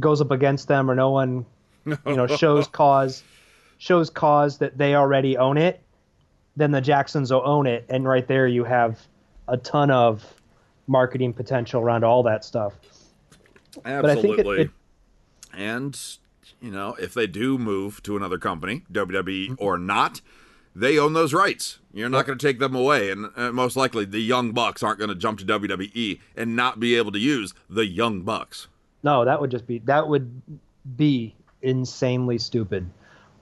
[0.01, 1.44] goes up against them or no one
[1.85, 3.23] you know shows cause
[3.77, 5.83] shows cause that they already own it,
[6.57, 8.99] then the Jacksons will own it, and right there you have
[9.47, 10.25] a ton of
[10.87, 12.73] marketing potential around all that stuff.
[13.84, 14.60] I think it- Absolutely.
[14.62, 14.70] it-
[15.52, 16.00] and
[16.60, 20.20] you know, if they do move to another company, WWE or not,
[20.74, 21.78] they own those rights.
[21.92, 24.98] You're not going to take them away, and uh, most likely the Young Bucks aren't
[24.98, 28.66] going to jump to WWE and not be able to use the Young Bucks.
[29.02, 30.42] No, that would just be that would
[30.96, 32.88] be insanely stupid.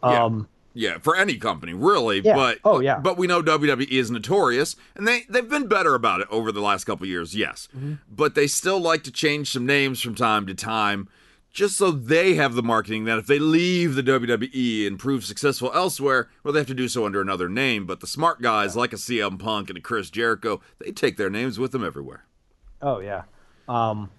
[0.04, 0.24] Yeah.
[0.24, 2.20] Um, Yeah, for any company, really.
[2.20, 2.34] Yeah.
[2.34, 2.98] But Oh, yeah.
[2.98, 6.62] But we know WWE is notorious, and they they've been better about it over the
[6.62, 7.34] last couple years.
[7.34, 7.94] Yes, Mm-hmm.
[8.10, 11.08] but they still like to change some names from time to time,
[11.52, 15.70] just so they have the marketing that if they leave the WWE and prove successful
[15.74, 17.84] elsewhere, well, they have to do so under another name.
[17.84, 21.28] But the smart guys like a CM Punk and a Chris Jericho, they take their
[21.30, 22.24] names with them everywhere.
[22.80, 23.24] Oh yeah.
[23.68, 24.10] Um,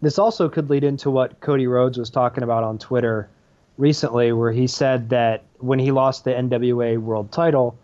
[0.00, 3.28] this also could lead into what Cody Rhodes was talking about on Twitter
[3.78, 7.78] recently, where he said that when he lost the NWA World Title,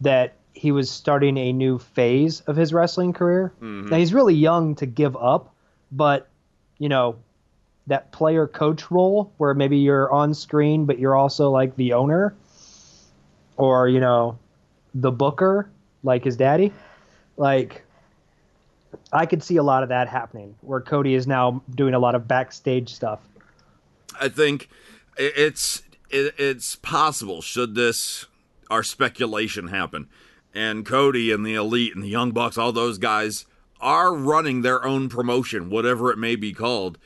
[0.00, 3.52] that he was starting a new phase of his wrestling career.
[3.60, 3.90] Mm-hmm.
[3.90, 5.54] Now he's really young to give up,
[5.92, 6.28] but
[6.78, 7.16] you know
[7.86, 12.34] that player coach role where maybe you're on screen but you're also like the owner
[13.58, 14.38] or you know
[14.94, 15.68] the booker
[16.02, 16.72] like his daddy
[17.36, 17.84] like
[19.12, 22.14] I could see a lot of that happening, where Cody is now doing a lot
[22.14, 23.20] of backstage stuff.
[24.20, 24.68] I think
[25.16, 28.26] it's it, it's possible should this
[28.70, 30.08] our speculation happen,
[30.54, 33.46] and Cody and the Elite and the Young Bucks, all those guys
[33.80, 36.98] are running their own promotion, whatever it may be called.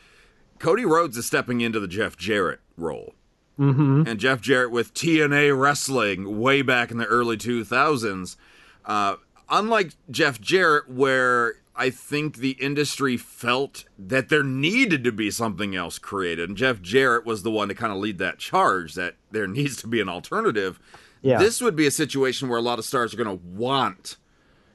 [0.58, 3.14] Cody Rhodes is stepping into the Jeff Jarrett role.
[3.58, 4.04] Mm-hmm.
[4.06, 8.36] And Jeff Jarrett with TNA Wrestling way back in the early 2000s.
[8.84, 9.16] Uh,
[9.48, 15.76] unlike Jeff Jarrett, where I think the industry felt that there needed to be something
[15.76, 19.14] else created, and Jeff Jarrett was the one to kind of lead that charge that
[19.30, 20.80] there needs to be an alternative.
[21.22, 21.38] Yeah.
[21.38, 24.16] This would be a situation where a lot of stars are going to want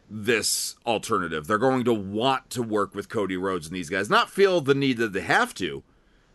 [0.10, 1.48] this alternative.
[1.48, 4.76] They're going to want to work with Cody Rhodes and these guys, not feel the
[4.76, 5.84] need that they have to,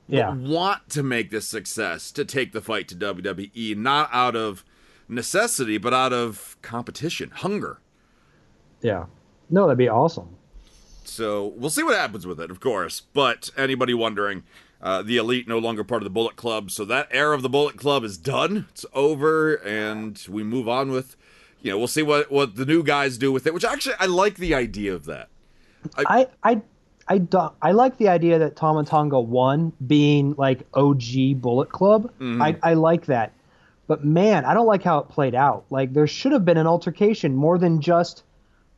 [0.09, 0.35] Yeah.
[0.35, 4.65] want to make this success to take the fight to WWE, not out of
[5.09, 7.81] necessity, but out of competition, hunger.
[8.83, 9.07] Yeah.
[9.51, 10.29] No, that'd be awesome.
[11.09, 13.01] So we'll see what happens with it, of course.
[13.01, 14.45] But anybody wondering,
[14.81, 17.49] uh, the Elite no longer part of the Bullet Club, so that era of the
[17.49, 18.67] Bullet Club is done.
[18.71, 21.17] It's over, and we move on with,
[21.63, 23.55] you know, we'll see what what the new guys do with it.
[23.55, 25.29] Which actually, I like the idea of that.
[25.97, 26.63] I I
[27.09, 32.13] I do, I like the idea that Tama Tonga won being like OG Bullet Club.
[32.21, 33.33] I I like that.
[33.87, 35.65] But man, I don't like how it played out.
[35.71, 38.23] Like there should have been an altercation more than just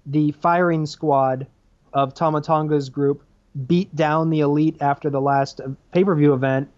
[0.07, 1.47] the firing squad
[1.93, 3.23] of Tama Tonga's group
[3.67, 5.61] beat down the elite after the last
[5.93, 6.71] pay-per-view event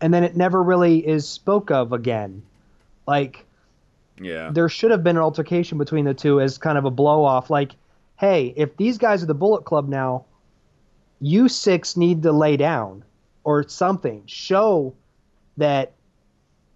[0.00, 2.42] and then it never really is spoke of again.
[3.06, 3.46] Like
[4.20, 7.24] Yeah, there should have been an altercation between the two as kind of a blow
[7.24, 7.48] off.
[7.48, 7.72] Like,
[8.16, 10.26] hey, if these guys are the Bullet Club now,
[11.20, 13.02] you six need to lay down
[13.44, 14.22] or something.
[14.26, 14.94] Show
[15.56, 15.92] that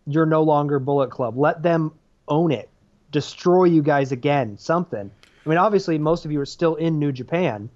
[0.06, 1.36] you're no longer Bullet Club.
[1.36, 1.92] Let them
[2.28, 2.70] own it.
[3.10, 4.56] Destroy you guys again.
[4.56, 5.10] Something.
[5.48, 7.70] I mean, obviously, most of you are still in New Japan.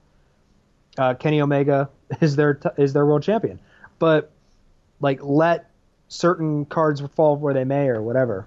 [0.99, 1.89] Uh, Kenny Omega
[2.21, 3.59] is their t- is their world champion,
[3.99, 4.31] but
[5.01, 5.71] like let
[6.09, 8.47] certain cards fall where they may or whatever.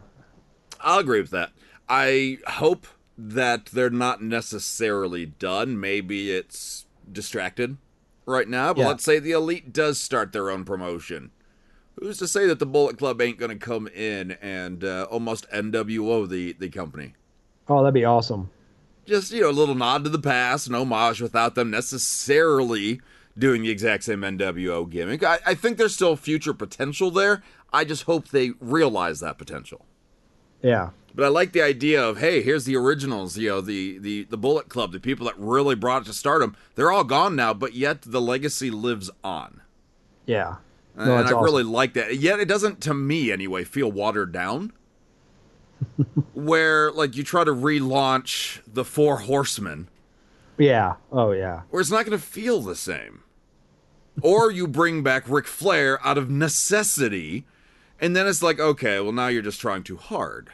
[0.80, 1.50] I'll agree with that.
[1.90, 2.86] I hope
[3.18, 5.80] that they're not necessarily done.
[5.80, 7.78] Maybe it's distracted
[8.28, 8.88] right now, but Yeah.
[8.90, 11.32] let's say the Elite does start their own promotion.
[12.00, 15.50] Who's to say that the Bullet Club ain't going to come in and uh, almost
[15.50, 17.16] NWO the, the company?
[17.68, 18.52] Oh, that'd be awesome.
[19.06, 23.02] Just, you know, a little nod to the past, an homage without them necessarily
[23.38, 25.24] doing the exact same NWO gimmick.
[25.24, 27.44] I, I think there's still future potential there.
[27.72, 29.86] I just hope they realize that potential.
[30.62, 30.92] Yeah.
[31.14, 34.38] But I like the idea of hey, here's the originals, you know, the the the
[34.38, 36.58] Bullet Club, the people that really brought it to stardom.
[36.76, 39.62] They're all gone now, but yet the legacy lives on.
[40.26, 40.56] Yeah.
[40.98, 41.44] And, No, and I awesome.
[41.44, 42.18] really like that.
[42.18, 44.74] Yet it doesn't, to me anyway, feel watered down.
[46.34, 49.88] where like you try to relaunch the Four Horsemen,
[50.58, 50.96] Yeah.
[51.12, 51.62] Oh, yeah.
[51.70, 53.24] where it's not going to feel the same.
[54.22, 57.46] or you bring back Ric Flair out of necessity,
[58.00, 60.50] and then it's like, okay, well now you're just trying too hard.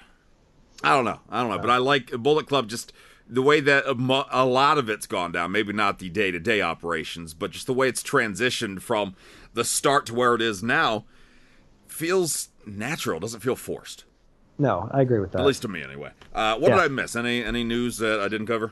[0.83, 1.19] I don't know.
[1.29, 1.59] I don't know.
[1.59, 2.91] But I like Bullet Club just
[3.27, 5.51] the way that a, lot of it's gone down.
[5.51, 9.15] Maybe not the day to day operations, but just the way it's transitioned from
[9.53, 11.05] the start to where it is now
[11.87, 13.19] feels natural.
[13.19, 14.05] Doesn't feel forced.
[14.57, 15.39] No, I agree with that.
[15.39, 16.11] At least to me, anyway.
[16.33, 16.75] Uh, what Yeah.
[16.75, 17.15] did I miss?
[17.15, 18.71] Any any news that I didn't cover?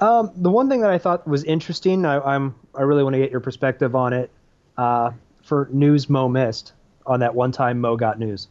[0.00, 3.18] Um, the one thing that I thought was interesting, I, I'm I really want to
[3.20, 4.30] get your perspective on it.
[4.76, 5.10] Uh,
[5.42, 6.72] for news Mo missed
[7.06, 8.48] on that one time Mo got news.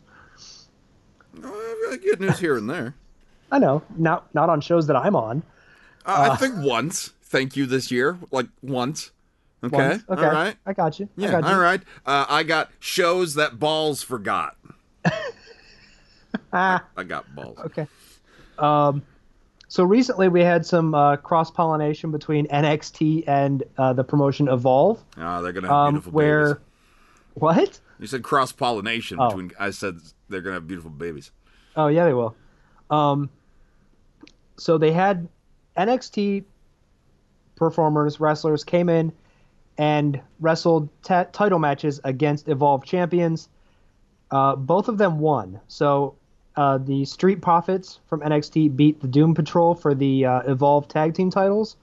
[1.43, 1.49] Uh,
[2.03, 2.95] good news here and there.
[3.51, 5.43] I know, not not on shows that I'm on.
[6.05, 7.13] Uh, I think once.
[7.23, 9.11] Thank you this year, like once.
[9.63, 9.75] Okay.
[9.77, 10.03] Once.
[10.09, 10.23] Okay.
[10.25, 10.55] All right.
[10.65, 11.09] I got you.
[11.15, 11.27] Yeah.
[11.27, 11.49] I got you.
[11.53, 11.81] All right.
[12.05, 14.55] Uh, I got shows that Ballz forgot.
[16.53, 17.57] Ah, I got balls.
[17.65, 17.87] okay.
[18.57, 19.03] Um,
[19.67, 25.03] so recently we had some uh, cross pollination between NXT and uh, the promotion Evolve.
[25.17, 26.61] Ah, they're gonna have Um, beautiful where babies.
[27.35, 27.79] what?
[27.99, 29.27] You said cross pollination Oh.
[29.29, 29.51] between.
[29.59, 29.97] I said
[30.29, 31.31] they're gonna have beautiful babies.
[31.75, 32.35] Oh yeah, they will.
[32.89, 33.29] Um,
[34.57, 35.27] so they had
[35.77, 36.43] NXT
[37.55, 39.11] performers, wrestlers came in
[39.77, 43.49] and wrestled ta title matches against Evolve champions.
[44.31, 45.59] Uh, both of them won.
[45.67, 46.15] So
[46.59, 51.13] uh, the Street Profits from NXT beat the Doom Patrol for the uh, Evolve tag
[51.13, 51.77] team titles,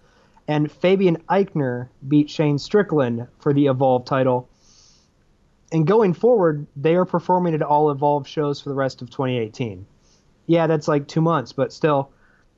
[0.46, 4.48] and Fabian Aichner beat Shane Strickland for the Evolve title.
[5.72, 9.86] And going forward, they are performing at all Evolve shows for the rest of 2018
[10.46, 12.10] yeah, that's like two months, but still,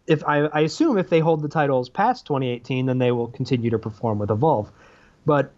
[0.07, 3.71] if I, I assume if they hold the titles past 2018, then they will continue
[3.71, 4.71] to perform with Evolve.
[5.27, 5.53] But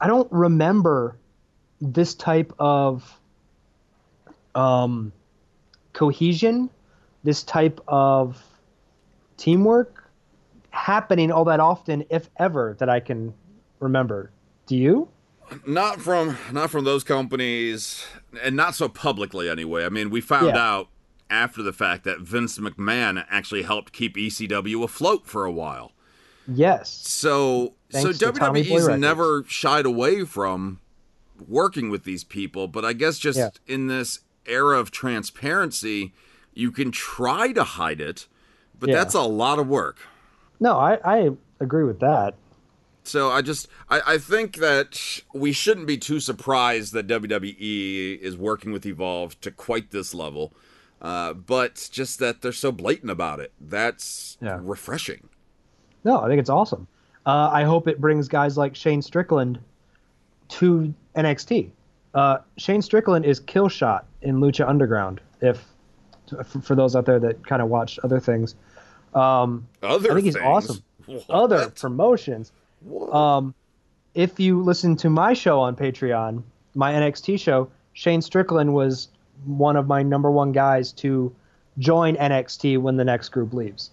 [0.00, 1.16] I don't remember
[1.80, 3.18] this type of
[4.54, 5.12] um,
[6.00, 6.70] cohesion,
[7.24, 8.42] this type of
[9.36, 10.08] teamwork
[10.70, 13.34] happening all that often, if ever, that I can
[13.80, 14.30] remember.
[14.66, 15.08] Do you?
[15.66, 18.06] not from not from those companies,
[18.42, 19.84] and not so publicly anyway.
[19.84, 20.56] I mean, we found Yeah.
[20.58, 20.88] out
[21.28, 25.92] after the fact that Vince McMahon actually helped keep ECW afloat for a while.
[26.48, 26.88] Yes.
[26.88, 30.78] So Thanks so WWE's never shied away from
[31.46, 33.50] working with these people, but I guess just Yeah.
[33.66, 36.12] in this era of transparency,
[36.54, 38.26] you can try to hide it,
[38.78, 38.96] but Yeah.
[38.96, 39.98] that's a lot of work.
[40.58, 41.30] No, I, I
[41.60, 42.34] agree with that.
[43.02, 48.36] So I just I, I think that we shouldn't be too surprised that WWE is
[48.36, 50.52] working with Evolve to quite this level.
[51.00, 53.52] Uh, but just that they're so blatant about it.
[53.58, 54.58] That's Yeah.
[54.62, 55.28] refreshing.
[56.04, 56.86] No, I think it's awesome.
[57.24, 59.58] Uh, I hope it brings guys like Shane Strickland
[60.48, 61.70] to NXT.
[62.14, 65.20] Uh, Shane Strickland is Killshot in Lucha Underground.
[65.40, 65.64] If
[66.46, 68.54] for, for those out there that kind of watch other things,
[69.14, 70.46] um, Other I think he's things?
[70.46, 70.82] awesome.
[71.06, 71.24] What?
[71.30, 72.52] other promotions.
[73.10, 73.54] Um,
[74.14, 76.42] if you listen to my show on Patreon,
[76.74, 79.08] my NXT show, Shane Strickland was
[79.44, 81.34] one of my number one guys to
[81.78, 83.90] join NXT when the next group leaves.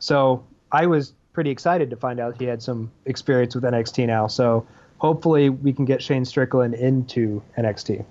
[0.00, 4.26] So I was pretty excited to find out he had some experience with NXT now.
[4.26, 4.66] So
[4.98, 8.04] hopefully we can get Shane Strickland into NXT.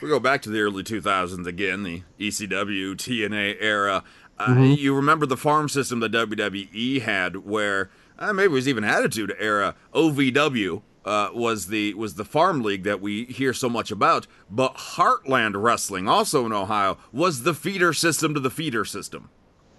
[0.00, 3.96] We go back to the early 2000s again, the ECW TNA era.
[4.38, 4.62] Uh, Mm-hmm.
[4.74, 7.88] You remember the farm system that WWE had, where
[8.18, 9.74] uh, maybe it was even Attitude Era.
[9.94, 14.74] OVW uh, was the was the farm league that we hear so much about, but
[14.76, 19.30] Heartland Wrestling, also in Ohio, was the feeder system to the feeder system.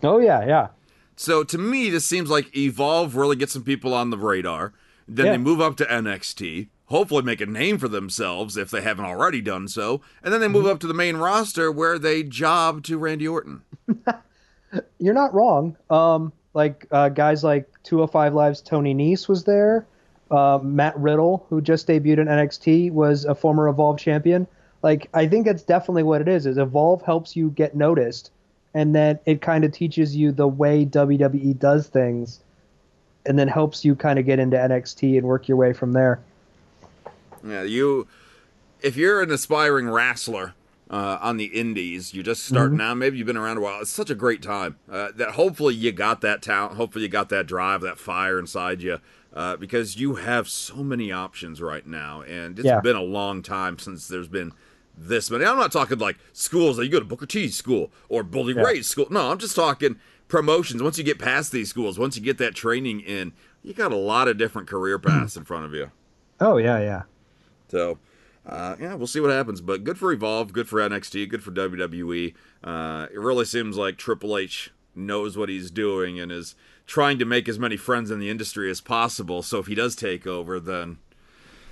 [0.01, 0.67] Oh yeah, yeah.
[1.15, 4.73] So to me, this seems like Evolve really gets some people on the radar.
[5.07, 5.31] Then Yeah.
[5.33, 9.41] they move up to NXT, hopefully make a name for themselves if they haven't already
[9.41, 12.97] done so, and then they move up to the main roster where they job to
[12.97, 13.61] Randy Orton.
[14.99, 15.77] You're not wrong.
[15.89, 19.85] Um, like uh, guys like 205 Live's Tony Nese was there.
[20.29, 24.47] Uh, Matt Riddle, who just debuted in NXT, was a former Evolve champion.
[24.83, 26.45] Like I think that's definitely what it is.
[26.45, 28.31] Is Evolve helps you get noticed,
[28.73, 32.41] and then it kind of teaches you the way WWE does things,
[33.25, 36.19] and then helps you kind of get into NXT and work your way from there.
[37.49, 38.07] Yeah, you,
[38.81, 40.53] if you're an aspiring wrestler
[40.89, 42.95] uh, on the indies, you're just starting out.
[42.95, 43.81] Maybe you've been around a while.
[43.81, 46.75] It's such a great time uh, that hopefully you got that talent.
[46.75, 48.99] Hopefully you got that drive, that fire inside you,
[49.33, 52.79] uh, because you have so many options right now, and it's Yeah.
[52.81, 54.51] been a long time since there's been
[54.97, 55.45] this many.
[55.45, 58.87] I'm not talking like schools that you go to Booker T school or Bully Ray's
[58.87, 59.07] school.
[59.11, 60.81] No, I'm just talking promotions.
[60.81, 63.95] Once you get past these schools, once you get that training in, you got a
[63.97, 65.91] lot of different career paths in front of you.
[66.39, 67.03] Oh yeah, yeah.
[67.69, 67.99] So,
[68.45, 69.61] uh, yeah, we'll see what happens.
[69.61, 72.33] But good for Evolve, good for NXT, good for WWE.
[72.63, 76.55] Uh, it really seems like Triple H knows what he's doing and is
[76.85, 79.43] trying to make as many friends in the industry as possible.
[79.43, 80.97] So if he does take over, then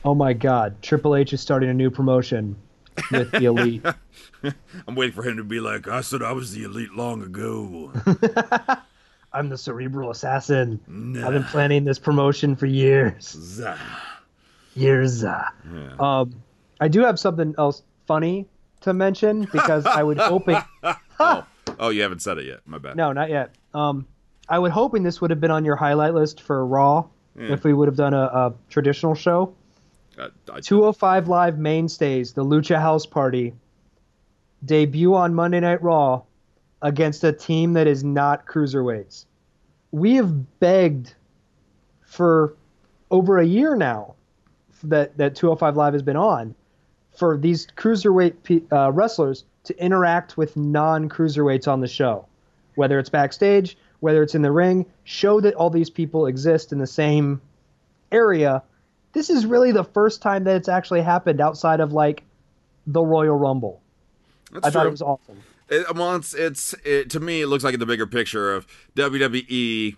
[0.04, 2.56] Oh my God, Triple H is starting a new promotion
[3.12, 3.84] with the Elite.
[4.88, 7.92] I'm waiting for him to be like, I said I was the elite long ago.
[9.34, 10.80] I'm the cerebral assassin.
[11.24, 13.30] I've been planning this promotion for years.
[13.30, 13.78] Zah.
[14.76, 15.24] Years.
[16.00, 16.44] Um,
[16.80, 18.48] I do have something else funny
[18.82, 20.58] to mention because I would hoping.
[21.20, 21.46] oh,
[21.80, 22.60] oh, you haven't said it yet.
[22.66, 22.96] My bad.
[22.96, 23.56] No, not yet.
[23.74, 24.06] Um,
[24.48, 27.06] I would hoping this would have been on your highlight list for Raw
[27.38, 29.54] if we would have done a, a traditional show.
[30.18, 33.54] Uh, I, 205 Live mainstays, the Lucha House Party,
[34.64, 36.22] debut on Monday Night Raw
[36.82, 39.26] against a team that is not cruiserweights.
[39.92, 41.14] We have begged
[42.06, 42.56] for
[43.12, 44.16] over a year now
[44.84, 46.56] that, that 205 Live has been on
[47.18, 52.26] for these cruiserweight uh, wrestlers to interact with non cruiserweights on the show,
[52.76, 56.80] whether it's backstage, whether it's in the ring, show that all these people exist in
[56.80, 57.42] the same
[58.12, 58.62] area
[59.16, 62.24] this is really the first time that it's actually happened outside of like
[62.86, 63.82] the Royal Rumble.
[64.52, 65.42] that's I thought it was awesome.
[65.70, 69.96] It, well, it's, it's it, to me, it looks like the bigger picture of WWE.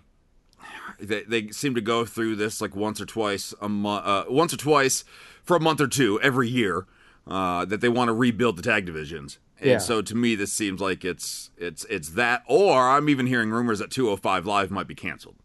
[1.00, 4.52] They, they seem to go through this like once or twice a month, uh, once
[4.52, 5.04] or twice
[5.44, 6.86] for a month or two every year.
[7.26, 9.78] Uh, that they want to rebuild the tag divisions, and Yeah.
[9.78, 12.42] so to me, this seems like it's it's it's that.
[12.46, 15.36] Or I'm even hearing rumors that 205 Live might be canceled.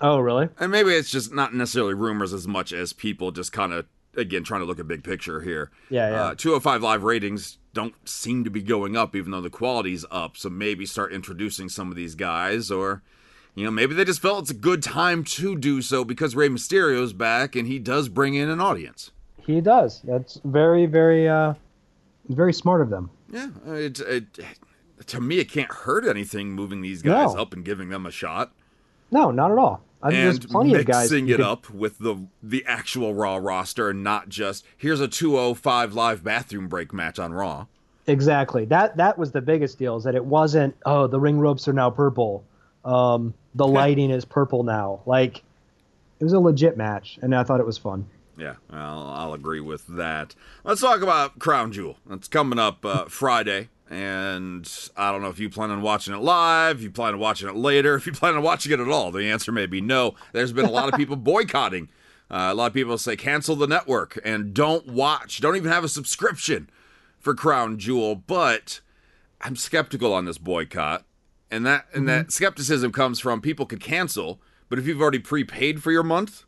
[0.00, 0.48] Oh, really?
[0.58, 3.84] And maybe it's just not necessarily rumors as much as people just kind of
[4.16, 5.70] again trying to look at big picture here.
[5.90, 6.22] Yeah, yeah.
[6.28, 10.38] Uh, 205 live ratings don't seem to be going up, even though the quality's up.
[10.38, 13.02] So maybe start introducing some of these guys, or
[13.54, 16.48] you know maybe they just felt it's a good time to do so because Rey
[16.48, 19.10] Mysterio's back and he does bring in an audience.
[19.46, 20.00] He does.
[20.04, 21.54] That's very, very, uh,
[22.28, 23.10] very smart of them.
[23.30, 24.24] Yeah, it, it
[25.06, 27.40] to me it can't hurt anything moving these guys No.
[27.42, 28.52] up and giving them a shot.
[29.10, 29.82] No, not at all.
[30.02, 31.10] I mean, there's and plenty mixing of guys.
[31.12, 35.08] you it could- up with the the actual Raw roster and not just here's a
[35.08, 37.66] 205 live bathroom break match on Raw.
[38.06, 38.64] Exactly.
[38.64, 40.74] That that was the biggest deal is that it wasn't.
[40.86, 42.44] Oh, the ring ropes are now purple.
[42.84, 45.00] Um, the lighting is purple now.
[45.06, 45.42] Like,
[46.18, 48.06] it was a legit match, and I thought it was fun.
[48.38, 50.34] Yeah, I'll, I'll agree with that.
[50.64, 51.98] Let's talk about Crown Jewel.
[52.10, 56.20] It's coming up uh, Friday, and I don't know if you plan on watching it
[56.20, 58.88] live, if you plan on watching it later, if you plan on watching it at
[58.88, 59.10] all.
[59.10, 60.14] The answer may be no.
[60.32, 61.90] There's been a lot of people boycotting.
[62.30, 65.82] Uh, a lot of people say cancel the network and don't watch, don't even have
[65.82, 66.70] a subscription
[67.18, 68.14] for Crown Jewel.
[68.14, 68.80] But
[69.40, 71.04] I'm skeptical on this boycott,
[71.50, 75.82] and that and that skepticism comes from people could cancel, but if you've already prepaid
[75.82, 76.44] for your month,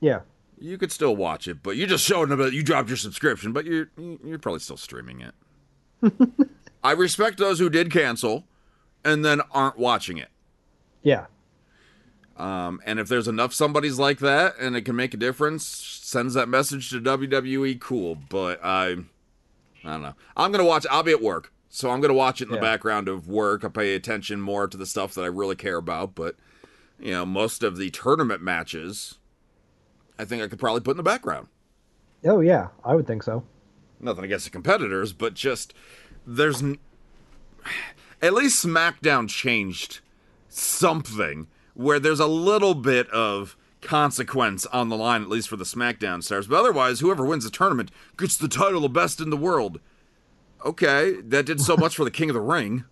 [0.00, 0.20] Yeah.
[0.58, 3.52] you could still watch it, but you're just showing them that you dropped your subscription,
[3.52, 3.90] but you're
[4.24, 5.34] you're probably still streaming it.
[6.84, 8.44] I respect those who did cancel
[9.04, 10.28] and then aren't watching it.
[11.02, 11.26] Yeah.
[12.36, 16.34] Um, and if there's enough somebody's like that and it can make a difference, sends
[16.34, 18.14] that message to WWE, cool.
[18.14, 18.92] But I,
[19.84, 20.14] I don't know.
[20.36, 20.86] I'm gonna watch.
[20.88, 23.64] I'll be at work, so I'm gonna watch it in the background of work.
[23.64, 26.14] I pay attention more to the stuff that I really care about.
[26.14, 26.36] But
[26.98, 29.18] you know, most of the tournament matches,
[30.18, 31.48] I think I could probably put in the background.
[32.24, 33.44] Oh yeah, I would think so.
[34.00, 35.74] nothing against the competitors, but just
[36.26, 36.78] there's n-
[38.22, 40.00] at least SmackDown changed
[40.48, 45.64] something where there's a little bit of consequence on the line, at least for the
[45.64, 46.48] SmackDown stars.
[46.48, 49.78] But otherwise, whoever wins the tournament gets the title of best in the world.
[50.64, 52.84] Okay, that did so much for the King of the Ring,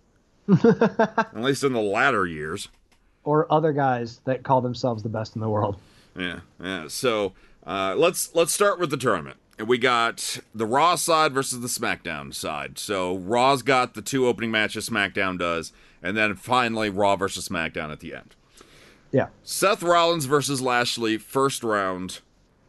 [0.49, 2.69] at least in the latter years.
[3.23, 5.77] Or other guys that call themselves the best in the world.
[6.17, 6.87] Yeah, yeah.
[6.87, 7.33] So
[7.65, 9.37] uh, let's let's start with the tournament.
[9.59, 12.77] And we got the Raw side versus the SmackDown side.
[12.77, 17.91] So Raw's got the two opening matches SmackDown does, and then finally Raw versus SmackDown
[17.91, 18.35] at the end.
[19.11, 19.27] Yeah.
[19.43, 22.19] Seth Rollins versus Lashley first round.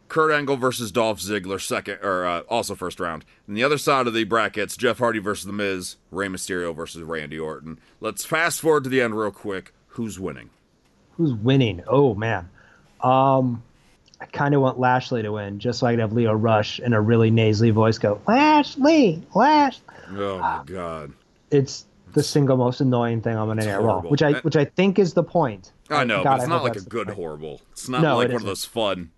[0.09, 3.23] Kurt Angle versus Dolph Ziggler second, or uh, also first round.
[3.47, 7.03] And the other side of the brackets, Jeff Hardy versus The Miz, Rey Mysterio versus
[7.03, 7.79] Randy Orton.
[8.01, 9.73] Let's fast forward to the end real quick.
[9.89, 10.49] Who's winning?
[11.17, 11.83] Who's winning?
[11.87, 12.49] Oh man.
[13.01, 13.63] Um
[14.21, 16.91] I kind of want Lashley to win, just so I could have Lio Rush in
[16.91, 19.79] a really nasally voice go, Lashley, Lash.
[20.11, 21.13] Oh my God.
[21.51, 24.09] It's the single most annoying thing on Night Raw, horrible.
[24.09, 25.71] which I which I think is the point.
[25.89, 27.61] I know, God, but it's I not like a good horrible.
[27.71, 28.47] It's not No, like it one of isn't.
[28.47, 29.11] those fun.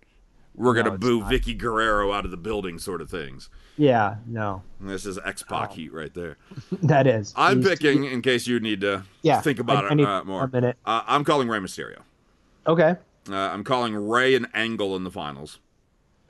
[0.54, 1.32] We're gonna No, boo not.
[1.32, 3.48] Vickie Guerrero out of the building sort of things.
[3.78, 6.36] Yeah, no, And this is X Pac heat right there.
[6.82, 7.32] that is.
[7.36, 10.06] I'm He's- picking, in case you need to Yeah, think about I- I it need
[10.06, 10.44] uh, more.
[10.44, 10.76] a minute.
[10.84, 12.00] Uh, I'm calling Rey Mysterio.
[12.66, 12.96] Okay.
[13.30, 15.58] Uh, I'm calling Rey and Angle in the finals.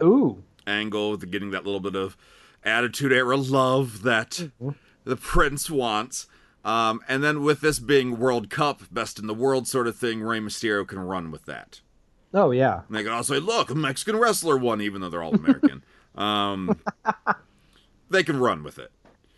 [0.02, 0.42] Ooh.
[0.66, 2.16] Angle with getting that little bit of
[2.64, 4.70] attitude era love that Mm-hmm.
[5.04, 6.26] the Prince wants.
[6.64, 10.22] Um, and then with this being World Cup, best in the world sort of thing,
[10.22, 11.80] Rey Mysterio can run with that.
[12.34, 12.82] Oh yeah.
[12.88, 15.82] And they can also say, look, a Mexican wrestler won, even though they're all American.
[16.14, 16.78] um,
[18.10, 18.90] they can run with it.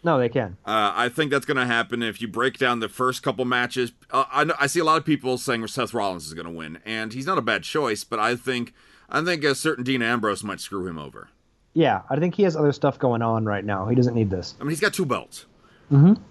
[0.04, 0.58] No, they can.
[0.66, 3.92] Uh, I think that's going to happen if you break down the first couple matches.
[4.10, 6.52] Uh, I, know, I see a lot of people saying Seth Rollins is going to
[6.52, 8.74] win, and he's not a bad choice, but I think
[9.08, 11.28] I think a certain Dean Ambrose might screw him over.
[11.72, 13.86] Yeah, I think he has other stuff going on right now.
[13.86, 14.54] He doesn't need this.
[14.60, 15.46] I mean, he's got two belts.
[15.90, 16.22] Mm-hmm.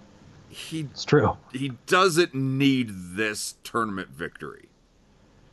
[0.49, 1.35] He It's true.
[1.51, 4.69] he doesn't need this tournament victory.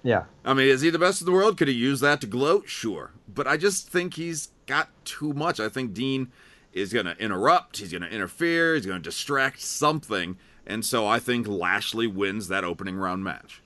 [0.03, 0.25] Yeah.
[0.45, 1.57] I mean, is he the best in the world?
[1.59, 2.69] Could he use that to gloat?
[2.69, 3.13] Sure.
[3.29, 5.61] But I just think he's got too much.
[5.61, 6.33] I think Dean
[6.73, 7.79] is going to interrupt.
[7.79, 8.75] He's going to interfere.
[8.75, 10.39] He's going to distract something.
[10.67, 13.63] And so I think Lashley wins that opening round match.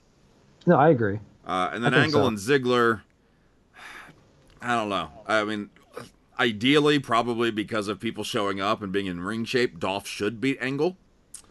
[0.65, 1.19] No, I agree.
[1.45, 2.27] Uh, and then Angle so.
[2.27, 3.01] and Ziggler,
[4.61, 5.09] I don't know.
[5.27, 5.69] I mean,
[6.39, 10.57] ideally, probably because of people showing up and being in ring shape, Dolph should beat
[10.59, 10.97] Angle.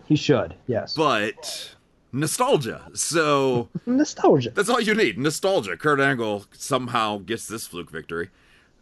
[0.07, 0.57] He should.
[0.66, 0.95] Yes.
[0.95, 1.76] But
[2.15, 2.89] nostalgia.
[2.95, 3.69] So.
[3.87, 4.51] Nostalgia.
[4.51, 5.19] That's all you need.
[5.19, 5.77] Nostalgia.
[5.77, 8.31] Kurt Angle somehow gets this fluke victory.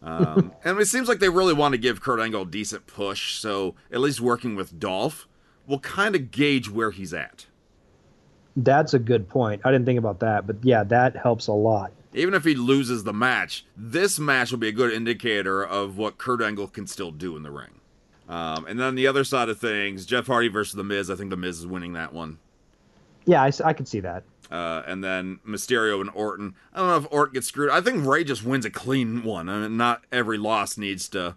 [0.01, 3.35] Um, and it seems like they really want to give Kurt Angle a decent push,
[3.35, 5.27] so at least working with Dolph
[5.65, 7.47] will kind of gauge where he's at.
[8.55, 9.61] That's a good point.
[9.65, 11.91] I didn't think about that, but yeah, that helps a lot.
[12.13, 16.19] Even if he loses the match, this match will be a good indicator of what
[16.19, 17.79] Kurt Angle can still do in the ring.
[18.29, 21.09] Um, and then the other side of things, Jeff Hardy versus The Miz.
[21.09, 22.37] I think The Miz is winning that one.
[23.25, 24.23] Yeah, I, I could see that.
[24.51, 26.53] Uh, and then Mysterio and Orton.
[26.73, 27.71] I don't know if Orton gets screwed.
[27.71, 29.49] I think Rey just wins a clean one.
[29.49, 31.35] I mean, not every loss needs to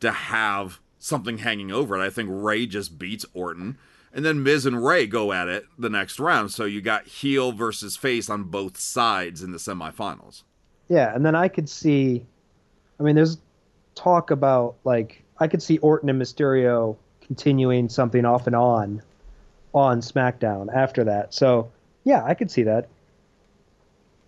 [0.00, 2.04] to have something hanging over it.
[2.04, 3.78] I think Rey just beats Orton,
[4.12, 6.50] and then Miz and Rey go at it the next round.
[6.50, 10.42] So you got heel versus face on both sides in the semifinals.
[10.88, 12.26] Yeah, and then I could see.
[12.98, 13.38] I mean, there's
[13.94, 19.02] talk about like I could see Orton and Mysterio continuing something off and on
[19.76, 21.34] on SmackDown after that.
[21.34, 21.70] So
[22.04, 22.88] yeah, I could see that.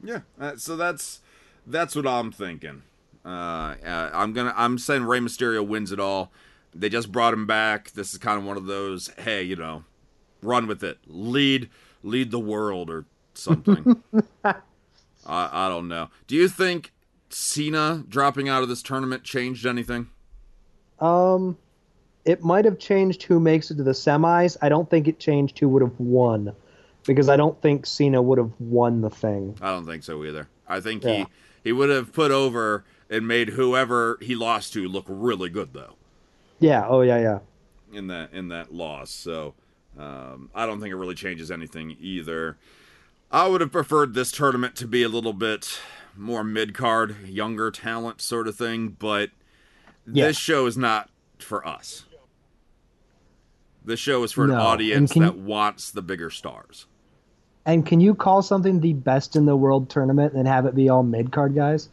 [0.04, 1.20] Yeah, uh, so that's
[1.66, 2.82] that's what I'm thinking.
[3.24, 6.30] Uh, uh, I'm gonna I'm saying Rey Mysterio wins it all.
[6.74, 7.92] They just brought him back.
[7.92, 9.84] This is kind of one of those, hey, you know,
[10.42, 11.70] run with it, lead
[12.02, 14.02] lead the world or something.
[14.44, 14.54] I
[15.26, 16.10] I don't know.
[16.26, 16.92] Do you think
[17.30, 20.10] Cena dropping out of this tournament changed anything?
[21.00, 21.56] Um,
[22.28, 24.56] it might have changed who makes it to the semis.
[24.62, 26.52] I don't think it changed who would have won,
[27.06, 29.56] because I don't think Cena would have won the thing.
[29.62, 30.48] I don't think so either.
[30.68, 31.16] I think Yeah.
[31.16, 31.26] he
[31.64, 35.94] he would have put over and made whoever he lost to look really good though.
[36.60, 36.86] Yeah.
[36.86, 37.18] Oh yeah.
[37.20, 37.38] Yeah.
[37.92, 39.10] in that in that loss.
[39.10, 39.54] So
[39.98, 42.58] um, I don't think it really changes anything either.
[43.30, 45.80] I would have preferred this tournament to be a little bit
[46.16, 49.30] more mid card, younger talent sort of thing, but
[50.06, 50.26] Yeah.
[50.26, 51.08] this show is not
[51.38, 52.04] for us.
[53.88, 56.84] This show is for an No, and audience that wants the bigger stars.
[57.64, 60.90] And can you call something the best in the world tournament and have it be
[60.90, 61.88] all mid card guys?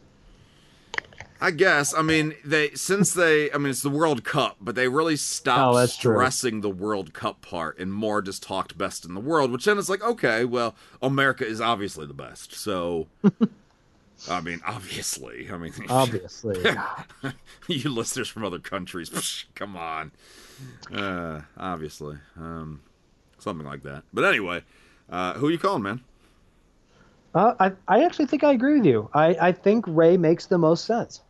[1.39, 1.93] I guess.
[1.93, 3.49] I mean, they since they.
[3.49, 6.15] I mean, it's the World Cup, but they really stopped Oh, that's true.
[6.15, 9.49] stressing the World Cup part and more just talked best in the world.
[9.49, 12.53] Which then it's like, okay, well, America is obviously the best.
[12.55, 13.07] So,
[14.29, 15.49] I mean, obviously.
[15.49, 16.61] I mean, Obviously.
[17.69, 20.11] you listeners from other countries, come on.
[20.93, 22.81] Uh, obviously, um,
[23.39, 24.03] something like that.
[24.13, 24.63] But anyway,
[25.09, 26.01] uh, who are you calling, man?
[27.33, 29.09] uh, I I actually think I agree with you.
[29.13, 31.21] I I think Rey makes the most sense.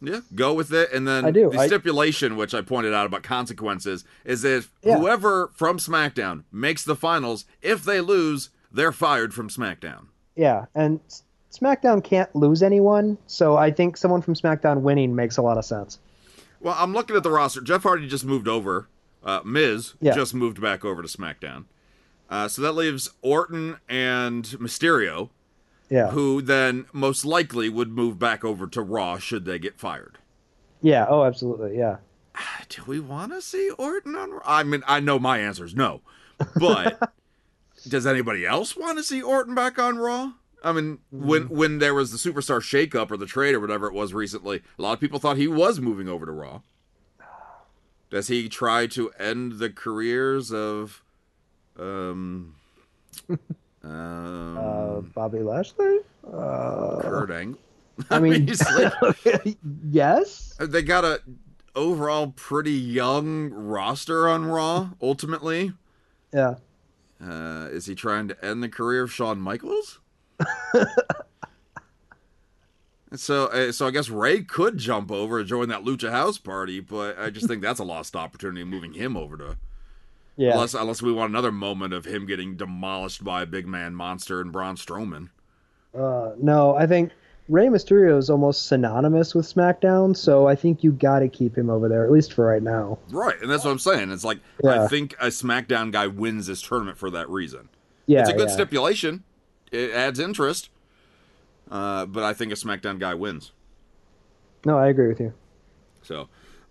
[0.00, 0.92] Yeah, go with it.
[0.92, 1.50] And then I do.
[1.50, 4.98] the I- stipulation, which I pointed out about consequences, is that if Yeah.
[4.98, 10.06] whoever from SmackDown makes the finals, if they lose, they're fired from SmackDown.
[10.34, 10.98] Yeah, and
[11.52, 15.64] SmackDown can't lose anyone, so I think someone from SmackDown winning makes a lot of
[15.64, 15.98] sense.
[16.62, 17.60] Well, I'm looking at the roster.
[17.60, 18.88] Jeff Hardy just moved over.
[19.24, 20.14] Uh, Miz Yeah.
[20.14, 21.64] just moved back over to SmackDown.
[22.30, 25.30] Uh, so that leaves Orton and Mysterio,
[25.90, 26.10] Yeah.
[26.10, 30.18] who then most likely would move back over to Raw should they get fired.
[30.80, 31.06] Yeah.
[31.08, 31.76] Oh, absolutely.
[31.76, 31.98] Yeah.
[32.68, 34.30] Do we want to see Orton on?
[34.30, 34.40] Raw?
[34.44, 36.00] I mean, I know my answer is no,
[36.56, 37.12] but
[37.88, 40.32] does anybody else want to see Orton back on Raw?
[40.64, 43.94] I mean, when when there was the superstar shakeup or the trade or whatever it
[43.94, 46.60] was recently, a lot of people thought he was moving over to Raw.
[48.10, 51.02] Does he try to end the careers of,
[51.78, 52.54] um,
[53.82, 55.98] um, Uh, Bobby Lashley.
[56.30, 57.58] Kurt Angle?
[58.10, 58.48] I mean,
[59.90, 60.54] yes.
[60.60, 61.20] they got a
[61.74, 64.90] overall pretty young roster on Raw.
[65.00, 65.72] Ultimately,
[66.32, 66.56] Yeah.
[67.24, 70.00] Uh, is he trying to end the career of Shawn Michaels?
[73.14, 76.80] So, uh, so I guess Rey could jump over and join that Lucha House party,
[76.80, 79.56] but I just think that's a lost opportunity moving him over to.
[80.36, 80.52] Yeah.
[80.52, 84.40] Unless, unless we want another moment of him getting demolished by a big man monster
[84.40, 85.28] and Braun Strowman.
[85.94, 87.12] Uh, no, I think
[87.50, 91.68] Rey Mysterio is almost synonymous with SmackDown, so I think you got to keep him
[91.68, 92.98] over there at least for right now.
[93.10, 94.10] Right, and that's what I'm saying.
[94.10, 97.68] It's like I think a SmackDown guy wins this tournament for that reason.
[98.06, 98.20] Yeah.
[98.20, 98.54] it's a good yeah.
[98.54, 99.22] stipulation.
[99.72, 100.68] It adds interest.
[101.70, 103.52] Uh, but I think a SmackDown guy wins.
[104.64, 105.32] No, I agree with you.
[106.02, 106.28] So,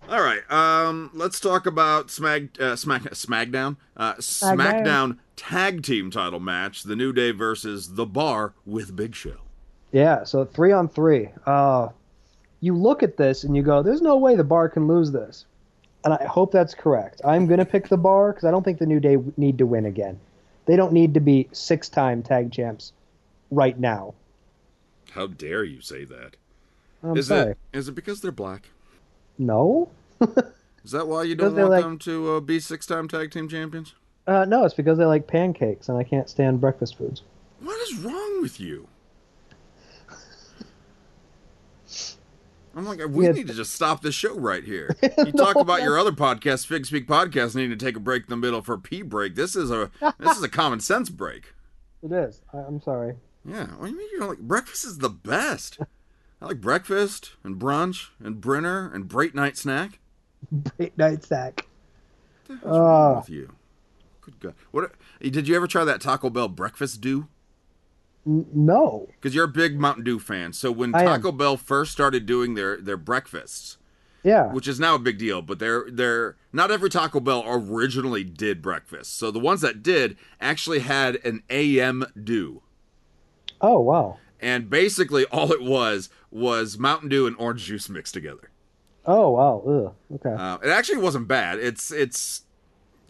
[0.07, 0.49] all right.
[0.51, 3.77] Um, let's talk about Smack uh, Smack Smackdown.
[3.97, 4.57] Uh, Smackdown.
[4.57, 9.37] Smackdown tag team title match: The New Day versus The Bar with Big Show.
[9.91, 11.29] Yeah, so three on three.
[11.45, 11.89] Uh,
[12.61, 15.45] you look at this and you go, "There's no way the bar can lose this,"
[16.05, 17.21] and I hope that's correct.
[17.25, 19.85] I'm gonna pick the bar because I don't think the New Day need to win
[19.85, 20.19] again.
[20.65, 22.93] They don't need to be six-time tag champs
[23.49, 24.13] right now.
[25.11, 26.35] How dare you say that?
[27.03, 27.51] I'm Is sorry.
[27.51, 28.69] it is it because they're black?
[29.37, 29.89] No,
[30.83, 33.95] Is that why you don't want like- them to uh, be six-time tag team champions?
[34.27, 37.23] uh, no, it's because they like pancakes and I can't stand breakfast foods.
[37.59, 38.87] What is wrong with you?
[42.75, 43.31] I'm like, we Yeah.
[43.33, 44.95] need to just stop this show right here.
[45.17, 48.29] You talk about your other podcast, Fig Speak Podcast, needing to take a break in
[48.29, 49.35] the middle for a pee break.
[49.35, 51.53] This is a this is a common sense break.
[52.03, 52.41] It is.
[52.51, 53.15] I, I'm sorry.
[53.45, 55.77] Yeah, what do you mean you don't like breakfast is the best.
[56.41, 59.99] I like breakfast and brunch and Brenner and Break Night Snack.
[60.79, 61.67] Late night snack.
[62.47, 63.19] What's wrong Oh.
[63.19, 63.53] with you?
[64.21, 64.55] Good God!
[64.71, 64.91] What
[65.21, 67.27] did you ever try that Taco Bell breakfast dew?
[68.25, 69.07] No.
[69.19, 70.53] Because you're a big Mountain Dew fan.
[70.53, 71.07] So when I am.
[71.07, 73.77] Taco Bell first started doing their their breakfasts,
[74.23, 74.51] Yeah.
[74.53, 78.61] which is now a big deal, but they're they're not every Taco Bell originally did
[78.61, 79.17] breakfast.
[79.17, 82.61] So the ones that did actually had an AM Dew.
[83.59, 84.17] Oh wow.
[84.39, 88.49] And basically all it was was Mountain Dew and orange juice mixed together.
[89.05, 89.63] Oh wow.
[89.67, 90.15] Ugh.
[90.25, 90.35] Okay.
[90.39, 91.57] Uh, it actually wasn't bad.
[91.59, 92.43] It's it's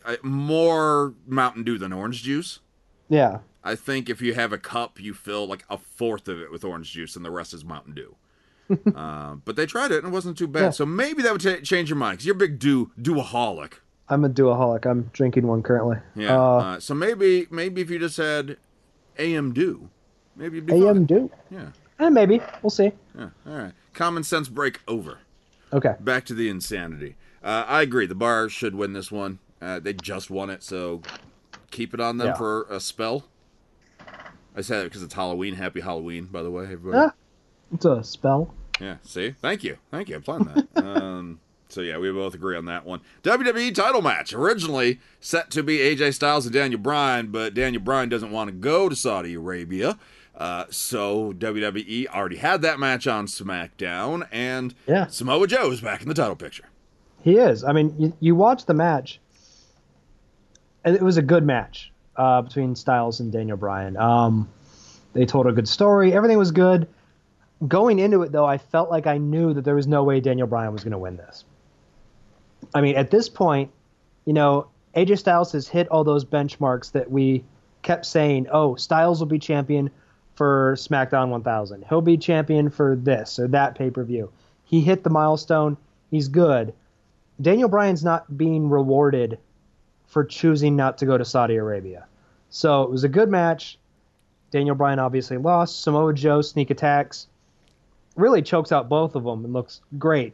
[0.06, 2.60] uh, more Mountain Dew than orange juice.
[3.10, 3.40] yeah.
[3.64, 6.64] I think if you have a cup, you fill like a fourth of it with
[6.64, 8.16] orange juice, and the rest is Mountain Dew.
[8.96, 10.62] uh, but they tried it, and it wasn't too bad.
[10.62, 10.70] Yeah.
[10.72, 13.74] So maybe that would ta change your mind because you're a big dew dewaholic.
[14.10, 14.86] I'm a duaholic.
[14.86, 15.98] I'm drinking one currently.
[16.16, 16.38] Yeah.
[16.38, 18.58] Uh, Uh, so maybe maybe if you just had
[19.18, 19.90] AM Dew,
[20.36, 21.06] maybe it'd be AM fine.
[21.06, 21.32] do.
[21.50, 21.70] Yeah.
[22.00, 22.42] Eh, maybe.
[22.64, 22.92] We'll see.
[23.18, 23.30] Yeah.
[23.48, 23.74] All right.
[23.94, 25.20] Common sense break over.
[25.74, 25.96] Okay.
[26.00, 27.16] Back to the insanity.
[27.44, 28.06] Uh, I agree.
[28.06, 29.40] The bar should win this one.
[29.62, 31.02] Uh, they just won it, so
[31.72, 32.34] keep it on them Yeah.
[32.36, 33.26] for a spell.
[34.56, 35.56] I said it because it's Halloween.
[35.56, 36.98] Happy Halloween, by the way, everybody.
[37.10, 37.14] Ah,
[37.74, 38.54] it's a spell.
[38.80, 39.32] Yeah, see?
[39.42, 39.78] Thank you.
[39.92, 40.16] Thank you.
[40.16, 40.68] I'm playing that.
[40.86, 41.40] um,
[41.70, 43.00] so, yeah, we both agree on that one.
[43.24, 44.34] WWE title match.
[44.34, 48.52] Originally set to be AJ Styles and Daniel Bryan, but Daniel Bryan doesn't want to
[48.54, 49.98] go to Saudi Arabia.
[50.36, 55.08] Uh, so, WWE already had that match on SmackDown, and Yeah.
[55.08, 56.66] Samoa Joe's back in the title picture.
[57.22, 57.64] He is.
[57.64, 59.20] I mean, you, you watch the match,
[60.84, 63.98] and it was a good match uh, between Styles and Daniel Bryan.
[63.98, 64.50] Um,
[65.14, 66.14] they told a good story.
[66.14, 66.88] Everything was good.
[67.68, 70.48] Going into it, though, I felt like I knew that there was no way Daniel
[70.48, 71.44] Bryan was going to win this.
[72.74, 73.72] I mean, at this point,
[74.26, 77.44] you know, AJ Styles has hit all those benchmarks that we
[77.82, 79.92] kept saying, oh, Styles will be champion
[80.36, 81.86] for SmackDown 1000.
[81.88, 84.32] He'll be champion for this or that pay per view.
[84.64, 85.78] He hit the milestone.
[86.10, 86.74] He's good.
[87.42, 89.38] Daniel Bryan's not being rewarded
[90.12, 92.06] for choosing not to go to Saudi Arabia.
[92.50, 93.80] So it was a good match.
[94.52, 95.82] Daniel Bryan obviously lost.
[95.82, 97.28] Samoa Joe sneak attacks.
[98.18, 100.34] Really chokes out both of them and looks great.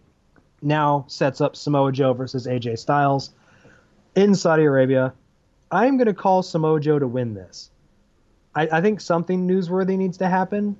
[0.63, 3.29] Now sets up Samoa Joe versus AJ Styles
[4.15, 5.13] in Saudi Arabia.
[5.69, 7.69] I'm going to call Samoa Joe to win this.
[8.55, 10.75] I, I think something newsworthy needs to happen,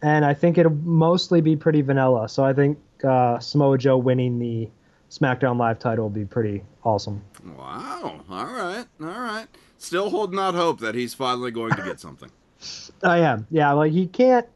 [0.00, 2.30] and I think it'll mostly be pretty vanilla.
[2.30, 4.70] So I think uh, Samoa Joe winning the
[5.12, 7.22] SmackDown Live title will be pretty awesome.
[7.58, 8.20] Wow.
[8.30, 8.86] All right.
[9.00, 9.46] All right.
[9.76, 12.30] Still holding out hope that he's finally going to get something.
[13.02, 13.46] I am.
[13.50, 14.46] Yeah, like he can't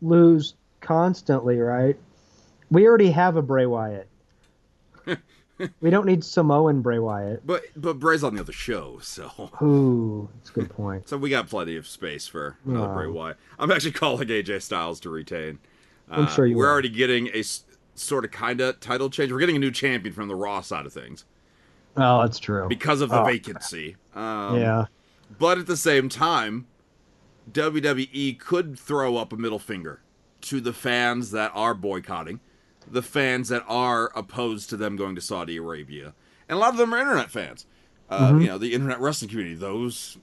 [0.00, 1.96] lose constantly, right?
[2.70, 4.08] We already have a Bray Wyatt.
[5.80, 7.46] we don't need Samoan Bray Wyatt.
[7.46, 11.08] But but Bray's on the other show, so Ooh, that's a good point.
[11.08, 12.94] so we got plenty of space for another Wow.
[12.94, 13.36] Bray Wyatt.
[13.58, 15.58] I'm actually calling AJ Styles to retain.
[16.10, 16.72] I'm Uh, sure you We're will.
[16.72, 17.42] already getting a
[17.98, 19.32] sort of kind of title change.
[19.32, 21.24] We're getting a new champion from the Raw side of things
[21.96, 22.66] Oh, that's true.
[22.68, 23.24] because of the Oh.
[23.24, 23.96] vacancy.
[24.14, 24.86] Um, yeah.
[25.38, 26.66] But at the same time,
[27.52, 30.00] WWE could throw up a middle finger
[30.42, 32.40] to the fans that are boycotting,
[32.86, 36.14] the fans that are opposed to them going to Saudi Arabia.
[36.48, 37.66] And a lot of them are internet fans.
[38.10, 40.16] Uh, You know, the internet wrestling community, those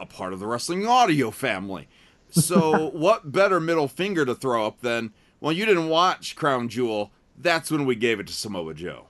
[0.00, 1.88] a part of the wrestling audio family.
[2.30, 7.10] So, what better middle finger to throw up than, well, you didn't watch Crown Jewel.
[7.40, 9.06] That's when we gave it to Samoa Joe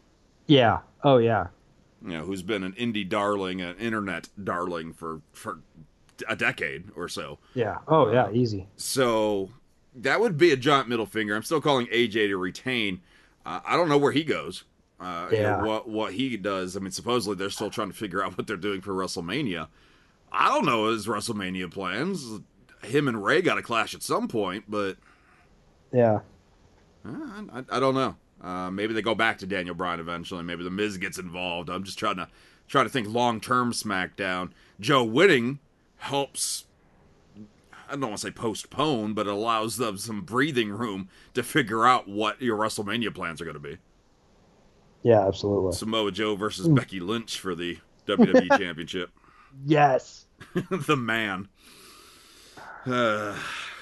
[0.47, 0.81] Yeah.
[1.03, 1.49] Oh, yeah.
[2.03, 5.61] you know, who's been an indie darling, an internet darling for for
[6.29, 7.39] a decade or so.
[7.55, 7.79] Yeah.
[7.87, 8.31] Oh, yeah.
[8.33, 8.67] Easy.
[8.77, 9.51] So
[9.95, 11.35] that would be a giant middle finger.
[11.37, 13.01] I'm still calling AJ to retain.
[13.47, 14.65] Uh, I don't know where he goes.
[15.01, 15.63] Uh, you know, Yeah.
[15.63, 16.77] what what he does.
[16.77, 19.69] I mean, supposedly they're still trying to figure out what they're doing for WrestleMania.
[20.33, 22.41] I don't know his WrestleMania plans.
[22.83, 24.97] Him and Rey got to clash at some point, but
[25.93, 26.21] Yeah.
[27.07, 28.17] Uh, I, I don't know.
[28.43, 30.43] Uh, maybe they go back to Daniel Bryan eventually.
[30.43, 31.69] Maybe the Miz gets involved.
[31.69, 32.29] I'm just trying to
[32.69, 34.51] try to think long term SmackDown.
[34.81, 35.59] Joe winning
[35.97, 36.65] helps.
[37.89, 41.87] I don't want to say postpone, but it allows them some breathing room to figure
[41.87, 43.79] out what your WrestleMania plans are going to be.
[45.03, 45.73] Yeah, absolutely.
[45.73, 49.11] Samoa Joe versus Becky Lynch for the WWE Championship.
[49.65, 50.27] Yes.
[50.71, 51.49] the man.
[52.85, 53.37] Uh,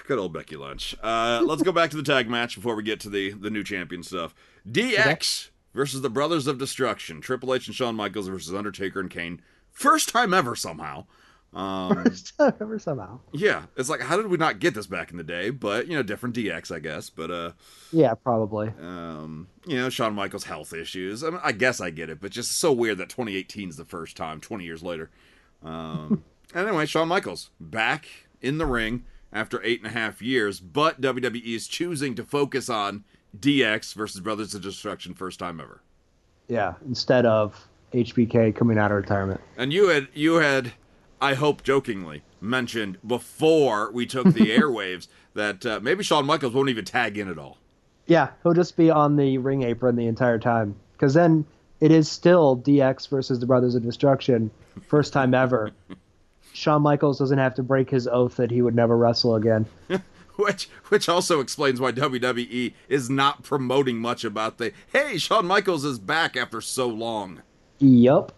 [0.07, 0.97] good old Becky Lynch.
[1.03, 3.65] Uh, let's go back to the tag match before we get to the, the new
[3.65, 4.35] champion stuff.
[4.71, 7.21] DX versus the Brothers of Destruction.
[7.21, 9.43] Triple H and Shawn Michaels versus Undertaker and Kane.
[9.71, 11.07] First time ever somehow.
[11.55, 12.05] Um,
[12.39, 13.21] Ever somehow.
[13.33, 15.49] yeah, it's like how did we not get this back in the day?
[15.49, 17.09] But you know, different DX, I guess.
[17.09, 17.53] But uh,
[17.93, 18.69] Yeah, probably.
[18.79, 21.25] um, you know, Shawn Michaels' health issues.
[21.25, 23.87] I, mean, I guess I get it, but just so weird that 2018 is the
[23.87, 25.09] first time, 20 years later.
[25.65, 28.07] Um, anyway, Shawn Michaels back
[28.43, 32.69] in the ring after eight and a half years, but WWE is choosing to focus
[32.69, 33.05] on
[33.39, 35.83] DX versus Brothers of Destruction, first time ever.
[36.49, 36.75] Yeah.
[36.87, 39.41] Instead of HBK coming out of retirement.
[39.57, 40.73] And you had you had,
[41.21, 46.69] I hope jokingly mentioned before we took the airwaves that uh, maybe Shawn Michaels won't
[46.69, 47.59] even tag in at all.
[48.07, 50.77] Yeah, he'll just be on the ring apron the entire time.
[50.93, 51.45] Because then
[51.81, 54.51] it is still DX versus the Brothers of Destruction,
[54.87, 55.73] first time ever.
[56.57, 59.67] Shawn Michaels doesn't have to break his oath that he would never wrestle again.
[60.37, 65.83] Which which also explains why WWE is not promoting much about the hey Shawn Michaels
[65.85, 67.41] is back after so long.
[67.79, 68.33] Yup.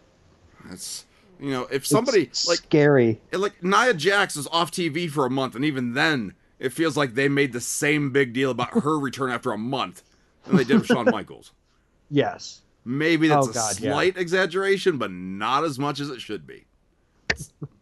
[0.68, 1.06] That's
[1.40, 3.20] You know, if somebody It's like scary.
[3.32, 7.14] like Nia Jax is off TV for a month, and even then, it feels like
[7.14, 10.04] they made the same big deal about her return after a month
[10.44, 11.50] than they did with Shawn Michaels.
[12.10, 12.62] Yes.
[12.84, 13.90] Maybe that's Oh, a God, yeah.
[13.92, 16.66] slight exaggeration, but not as much as it should be.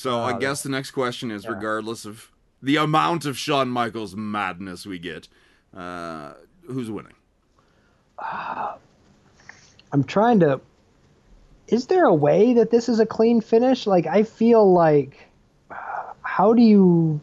[0.00, 2.30] So I guess the next question is, regardless of
[2.62, 5.28] the amount of Shawn Michaels madness we get,
[5.76, 6.32] uh,
[6.66, 7.12] who's winning?
[8.18, 10.60] I'm trying to.
[11.68, 13.86] Is there a way that this is a clean finish?
[13.86, 15.28] Like, I feel like.
[16.22, 17.20] How do you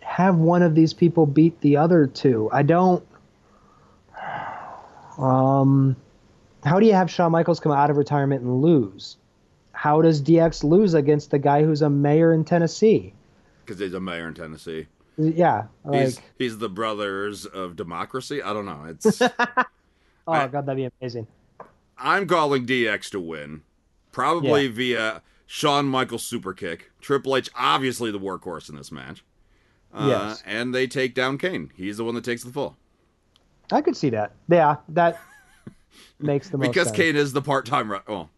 [0.00, 2.48] have one of these people beat the other two?
[2.52, 3.04] I don't.
[5.18, 5.96] Um,
[6.64, 9.18] how do you have Shawn Michaels come out of retirement and lose?
[9.80, 13.14] How does DX lose against the guy who's a mayor in Tennessee?
[13.64, 14.88] Because he's a mayor in Tennessee.
[15.16, 18.42] Yeah, like He's he's the brothers of democracy.
[18.42, 18.84] I don't know.
[18.88, 19.28] It's oh
[20.26, 21.26] I- god, that'd be amazing.
[21.96, 23.62] I'm calling DX to win,
[24.12, 24.72] probably Yeah.
[24.72, 26.90] via Shawn Michaels super kick.
[27.00, 29.24] Triple H obviously the workhorse in this match.
[29.94, 30.42] Uh, Yes.
[30.44, 31.70] and they take down Kane.
[31.74, 32.76] He's the one that takes the fall
[33.72, 34.32] I could see that.
[34.46, 35.18] Yeah, that
[36.20, 36.90] makes the most because.
[36.92, 38.28] Kane is the part-time, re- well,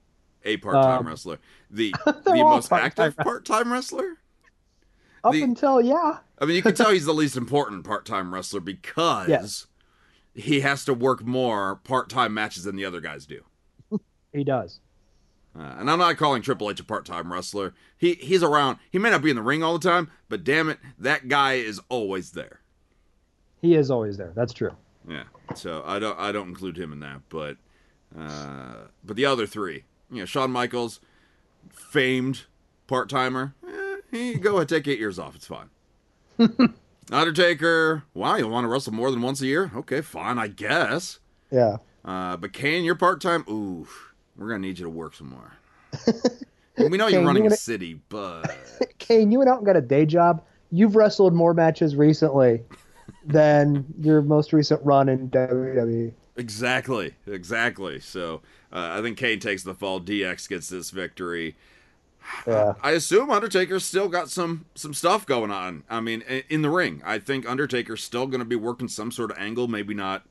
[0.45, 1.39] a part-time Um, wrestler,
[1.71, 4.19] the the most part-time active part-time wrestler.
[5.25, 8.61] Up the- until yeah, I mean, you can tell he's the least important part-time wrestler
[8.61, 9.67] because Yes.
[10.35, 13.43] he has to work more part-time matches than the other guys do.
[14.33, 14.81] he does.
[15.55, 17.75] Uh, and I'm not calling Triple H a part-time wrestler.
[17.99, 18.79] He he's around.
[18.91, 21.55] He may not be in the ring all the time, but damn it, that guy
[21.55, 22.61] is always there.
[23.61, 24.33] He is always there.
[24.35, 24.75] That's true.
[25.09, 25.25] Yeah.
[25.55, 27.59] So I don't I don't include him in that, but
[28.19, 31.01] uh, but the other three, you know, Shawn Michaels,
[31.73, 32.43] famed
[32.87, 33.55] part-timer.
[33.67, 35.35] Eh, he go ahead take eight years off.
[35.35, 35.71] It's fine.
[37.11, 38.05] Undertaker.
[38.15, 39.73] Wow, you want to wrestle more than once a year?
[39.75, 41.19] Okay, fine, I guess.
[41.51, 41.79] Yeah.
[42.05, 43.45] Uh, but Kane, you're part time.
[43.49, 43.87] Ooh,
[44.37, 45.53] we're gonna need you to work some more.
[46.79, 48.51] We know you're running you a city, but
[48.99, 50.43] Kane, you went out and got a day job.
[50.71, 52.63] You've wrestled more matches recently
[53.27, 55.29] than your most recent run in.
[55.29, 56.13] WWE.
[56.37, 58.01] exactly, exactly.
[58.01, 58.41] So
[58.73, 60.01] uh, I think Kane takes the fall.
[60.01, 61.57] DX gets this victory.
[62.47, 62.75] Yeah.
[62.83, 65.83] I assume Undertaker's still got some some stuff going on.
[65.91, 69.31] I mean, in the ring, I think Undertaker's still going to be working some sort
[69.33, 69.67] of angle.
[69.69, 70.25] Maybe not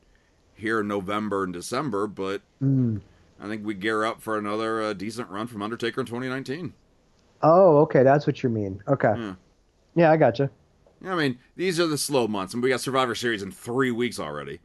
[0.55, 2.41] here in November and December, but
[3.41, 6.73] I think we gear up for another uh, decent run from Undertaker in 2019.
[7.41, 8.03] Oh, okay.
[8.03, 8.81] That's what you mean.
[8.87, 9.13] Okay.
[9.17, 9.33] Yeah.
[9.95, 10.49] Yeah, I gotcha.
[11.05, 14.19] I mean, these are the slow months, and we got Survivor Series in three weeks
[14.19, 14.59] already.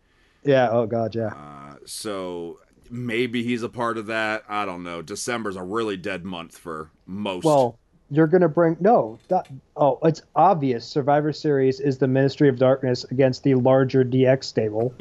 [0.45, 0.69] Yeah.
[0.71, 1.15] Oh, God.
[1.15, 1.29] Yeah.
[1.29, 2.59] Uh, so
[2.91, 4.45] maybe he's a part of that.
[4.49, 5.03] I don't know.
[5.03, 7.45] December's a really dead month for most.
[7.45, 7.79] Well,
[8.11, 9.19] you're gonna bring no.
[9.29, 10.87] That, oh, it's obvious.
[10.87, 14.95] Survivor Series is the Ministry of Darkness against the larger DX stable.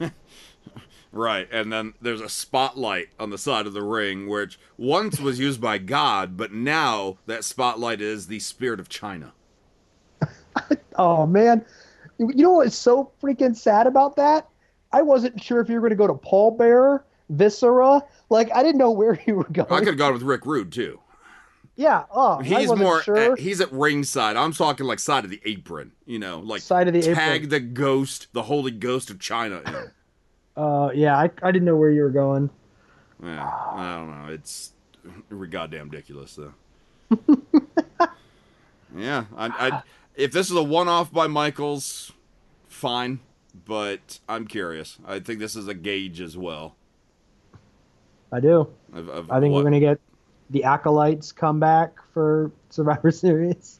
[1.12, 1.48] right.
[1.52, 5.60] And then there's a spotlight on the side of the ring, which once was used
[5.60, 9.32] by God, but now that spotlight is the spirit of Chyna.
[10.96, 11.64] Oh man,
[12.18, 14.48] you know what's so freaking sad about that?
[14.92, 18.02] I wasn't sure if you were going to go to Paul Bearer, Viscera.
[18.28, 19.70] Like I didn't know where you were going.
[19.72, 21.00] I could have gone with Rick Rude too.
[21.76, 22.04] Yeah.
[22.10, 23.02] Oh, I He's more.
[23.02, 23.32] sure.
[23.32, 24.36] At, he's at ringside.
[24.36, 25.92] I'm talking like side of the apron.
[26.04, 27.48] You know, like Side of the tag apron.
[27.48, 29.66] the ghost, the holy ghost of Chyna.
[29.66, 29.90] In.
[30.62, 32.50] uh, yeah, I, I didn't know where you were going.
[33.22, 34.32] Yeah, I don't know.
[34.34, 34.72] It's
[35.50, 36.54] goddamn ridiculous, though.
[38.96, 39.82] yeah, I, I,
[40.16, 42.12] if this is a one-off by Michaels,
[42.68, 43.20] fine.
[43.64, 44.98] But I'm curious.
[45.06, 46.76] I think this is a gauge as well.
[48.32, 48.68] I do.
[48.92, 50.00] Of I think what- we're gonna get
[50.50, 53.78] the acolytes come back for Survivor Series.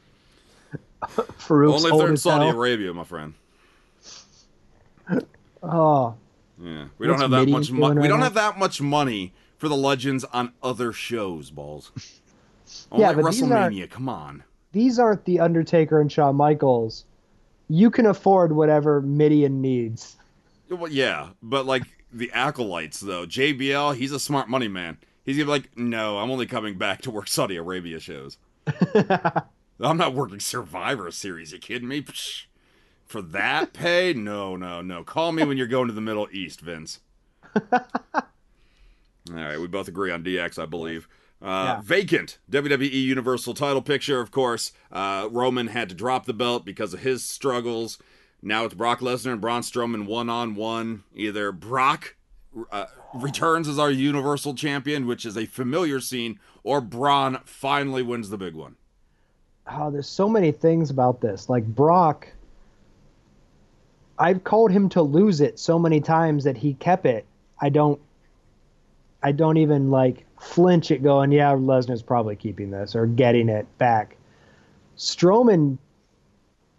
[1.02, 2.56] Faarooq's only if they're in Saudi hell.
[2.56, 3.34] Arabia, my friend.
[5.62, 6.14] Oh,
[6.58, 7.66] Yeah, we don't have that much.
[7.68, 8.24] doing Mo- we don't now?
[8.24, 11.50] have that much money for the legends on other shows.
[11.50, 11.90] Ballz.
[12.90, 13.90] Only Yeah, but WrestleMania.
[13.90, 14.42] Come on.
[14.72, 17.04] these aren't the Undertaker and Shawn Michaels.
[17.68, 20.16] You can afford whatever Mideon needs.
[20.70, 21.82] Well, yeah, but like
[22.12, 24.98] the acolytes though, JBL, he's a smart money man.
[25.24, 28.38] He's gonna be like, no, I'm only coming back to work Saudi Arabia shows.
[29.82, 31.52] I'm not working Survivor Series.
[31.52, 32.02] You kidding me?
[32.02, 32.44] Psh,
[33.06, 34.12] For that pay?
[34.12, 35.04] No, no, no.
[35.04, 37.00] Call me when you're going to the Middle East, Vince.
[37.72, 41.08] All right, we both agree on DX, I believe.
[41.42, 41.46] Uh,
[41.76, 41.80] Yeah.
[41.82, 44.72] Vacant WWE Universal title picture, of course.
[44.90, 47.98] Uh, Roman had to drop the belt because of his struggles.
[48.42, 51.04] Now it's Brock Lesnar and Braun Strowman one on one.
[51.14, 52.16] Either Brock
[52.70, 58.30] uh, returns as our Universal Champion, which is a familiar scene, or Braun finally wins
[58.30, 58.76] the big one.
[59.70, 61.48] Oh, there's so many things about this.
[61.48, 62.28] Like Brock,
[64.18, 67.26] I've called him to lose it so many times that he kept it.
[67.60, 68.00] I don't.
[69.22, 73.66] I don't even like flinch at going, yeah, Lesnar's probably keeping this or getting it
[73.76, 74.16] back.
[74.96, 75.76] Strowman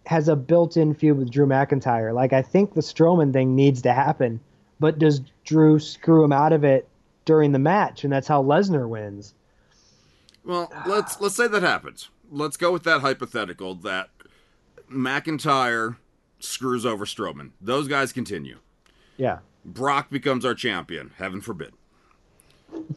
[0.06, 2.14] has a built-in feud with Drew McIntyre.
[2.14, 4.40] Like I think the Strowman thing needs to happen,
[4.80, 6.88] but does Drew screw him out of it
[7.24, 9.34] during the match, and that's how Lesnar wins?
[10.44, 12.08] Well, let's let's say that happens.
[12.30, 14.10] Let's go with that hypothetical that
[14.90, 15.96] McIntyre
[16.40, 17.50] screws over Strowman.
[17.60, 18.58] Those guys continue.
[19.16, 19.38] Yeah.
[19.64, 21.12] Brock becomes our champion.
[21.18, 21.74] Heaven forbid.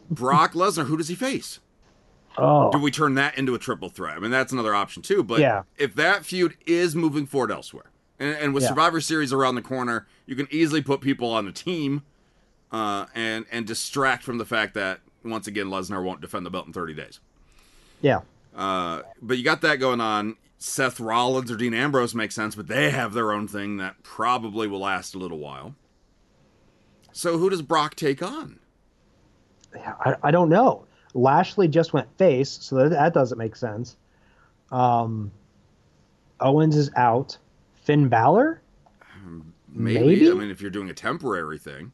[0.09, 1.59] Brock Lesnar, who does he face?
[2.37, 2.71] Oh.
[2.71, 4.17] Do we turn that into a triple threat?
[4.17, 5.23] I mean, that's another option too.
[5.23, 5.63] But Yeah.
[5.77, 8.69] if that feud is moving forward elsewhere, and, and with Yeah.
[8.69, 12.03] Survivor Series around the corner, you can easily put people on a team,
[12.71, 16.67] uh, and and distract from the fact that once again Lesnar won't defend the belt
[16.67, 17.19] in 30 days.
[18.01, 18.21] Yeah.
[18.55, 20.35] Uh, but you got that going on.
[20.57, 24.67] Seth Rollins or Dean Ambrose makes sense, but they have their own thing that probably
[24.67, 25.75] will last a little while.
[27.11, 28.59] So who does Brock take on?
[29.75, 30.85] I, I don't know.
[31.15, 33.95] Lashley just went face, so that, that doesn't make sense.
[34.71, 35.31] Um,
[36.39, 37.37] Owens is out.
[37.83, 38.61] Finn Balor?
[39.69, 39.99] Maybe.
[39.99, 40.31] Maybe?
[40.31, 41.91] I mean, if you're doing a temporary thing.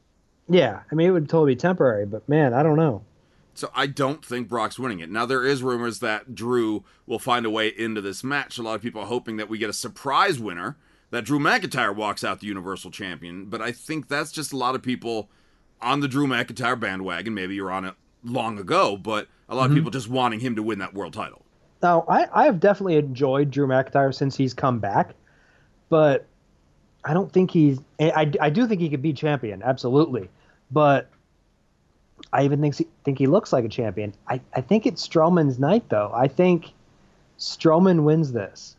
[0.50, 3.04] Yeah, I mean it would totally be temporary, but man, I don't know.
[3.54, 5.10] So I don't think Brock's winning it.
[5.10, 8.58] Now there is rumors that Drew will find a way into this match.
[8.58, 10.78] A lot of people are hoping that we get a surprise winner,
[11.12, 13.46] that Drew McIntyre walks out the Universal Champion.
[13.46, 15.30] But I think that's just a lot of people
[15.82, 17.34] on the Drew McIntyre bandwagon.
[17.34, 19.80] Maybe you're on it long ago, but a lot of mm-hmm.
[19.80, 21.42] people just wanting him to win that world title.
[21.82, 25.16] Now, I, I have definitely enjoyed Drew McIntyre since he's come back,
[25.90, 26.28] but
[27.04, 27.80] I don't think he's.
[28.00, 30.30] I, I do think he could be champion, absolutely,
[30.70, 31.10] but
[32.32, 34.14] I even think think he looks like a champion.
[34.28, 36.12] I, I think it's Strowman's night, though.
[36.14, 36.72] I think
[37.40, 38.76] Strowman wins this.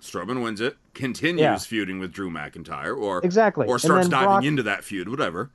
[0.00, 1.56] Strowman wins it, continues Yeah.
[1.58, 3.66] feuding with Drew McIntyre, or Exactly.
[3.66, 5.50] or starts diving Brock- into that feud, whatever.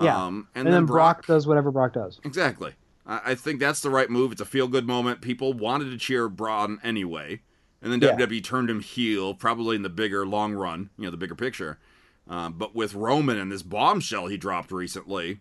[0.00, 2.20] Yeah, Um, and, then, Brock, does whatever Brock does.
[2.24, 2.74] Exactly.
[3.06, 4.32] I, I think that's the right move.
[4.32, 5.20] It's a feel good moment.
[5.20, 7.40] People wanted to cheer Braun anyway.
[7.82, 8.14] And then Yeah.
[8.16, 11.78] WWE turned him heel, probably in the bigger long run, you know, the bigger picture.
[12.28, 15.40] Um, but with Roman and this bombshell he dropped recently,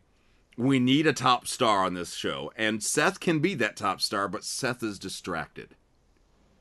[0.57, 2.51] we need a top star on this show.
[2.55, 5.75] And Seth can be that top star, but Seth is distracted.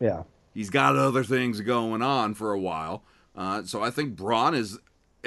[0.01, 0.24] Yeah.
[0.53, 3.05] He's got other things going on for a while.
[3.36, 4.78] Uh, so I think Braun is.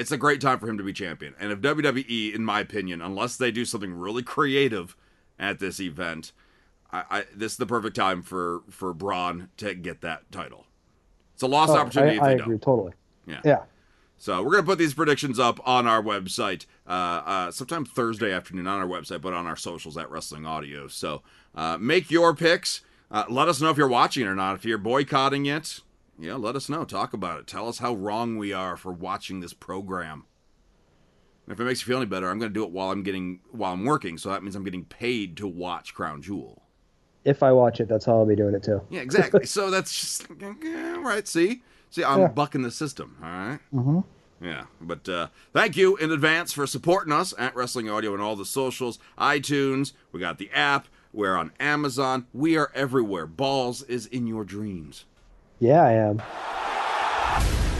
[0.02, 1.36] It's a great time for him to be champion.
[1.40, 4.98] And if WWE, in my opinion, unless they do something really creative
[5.40, 6.32] at this event,
[6.92, 10.66] I, I this is the perfect time for for Braun to get that title.
[11.36, 12.62] It's a lost Oh, opportunity I, I agree don't.
[12.62, 12.94] totally.
[13.28, 13.42] Yeah.
[13.46, 13.62] Yeah.
[14.18, 18.68] So we're gonna put these predictions up on our website, uh, uh, sometime Thursday afternoon
[18.68, 20.88] on our website, but on our socials at Wrestling Audio.
[20.88, 21.22] So
[21.56, 22.82] uh, make your picks.
[23.10, 24.56] Uh, let us know if you're watching or not.
[24.56, 25.80] If you're boycotting it,
[26.22, 26.86] yeah, let us know.
[26.86, 27.48] Talk about it.
[27.48, 30.26] Tell us how wrong we are for watching this program.
[31.46, 33.42] And if it makes you feel any better, I'm gonna do it while I'm getting
[33.52, 34.18] while I'm working.
[34.18, 36.62] So that means I'm getting paid to watch Crown Jewel.
[37.26, 38.82] If I watch it, that's how I'll be doing it too.
[38.90, 39.46] Yeah, exactly.
[39.48, 40.28] so that's just
[40.64, 41.28] yeah, right.
[41.28, 42.28] See, see, I'm Yeah.
[42.28, 43.18] bucking the system.
[43.22, 43.60] All right?
[43.74, 44.00] Mm-hmm.
[44.44, 48.36] Yeah, but uh, thank you in advance for supporting us at Wrestling Audio and all
[48.36, 49.94] the socials, iTunes.
[50.12, 50.88] We got the app.
[51.14, 52.26] We're on Amazon.
[52.34, 53.28] We are everywhere.
[53.28, 55.06] Ballz is in your dreams.
[55.62, 56.20] Yeah, I am.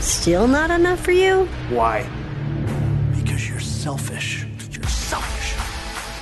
[0.00, 1.46] Still not enough for you?
[1.68, 2.08] Why?
[3.12, 4.46] Because you're selfish.
[4.70, 5.56] You're selfish.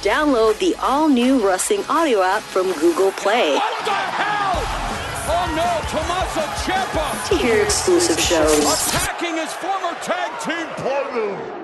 [0.02, 4.56] Download the all new Wrestling Audio app from Google Play What the hell?
[5.28, 8.58] Oh no, Tommaso Ciampa to hear exclusive shows.
[8.60, 11.59] attacking his former tag team partner.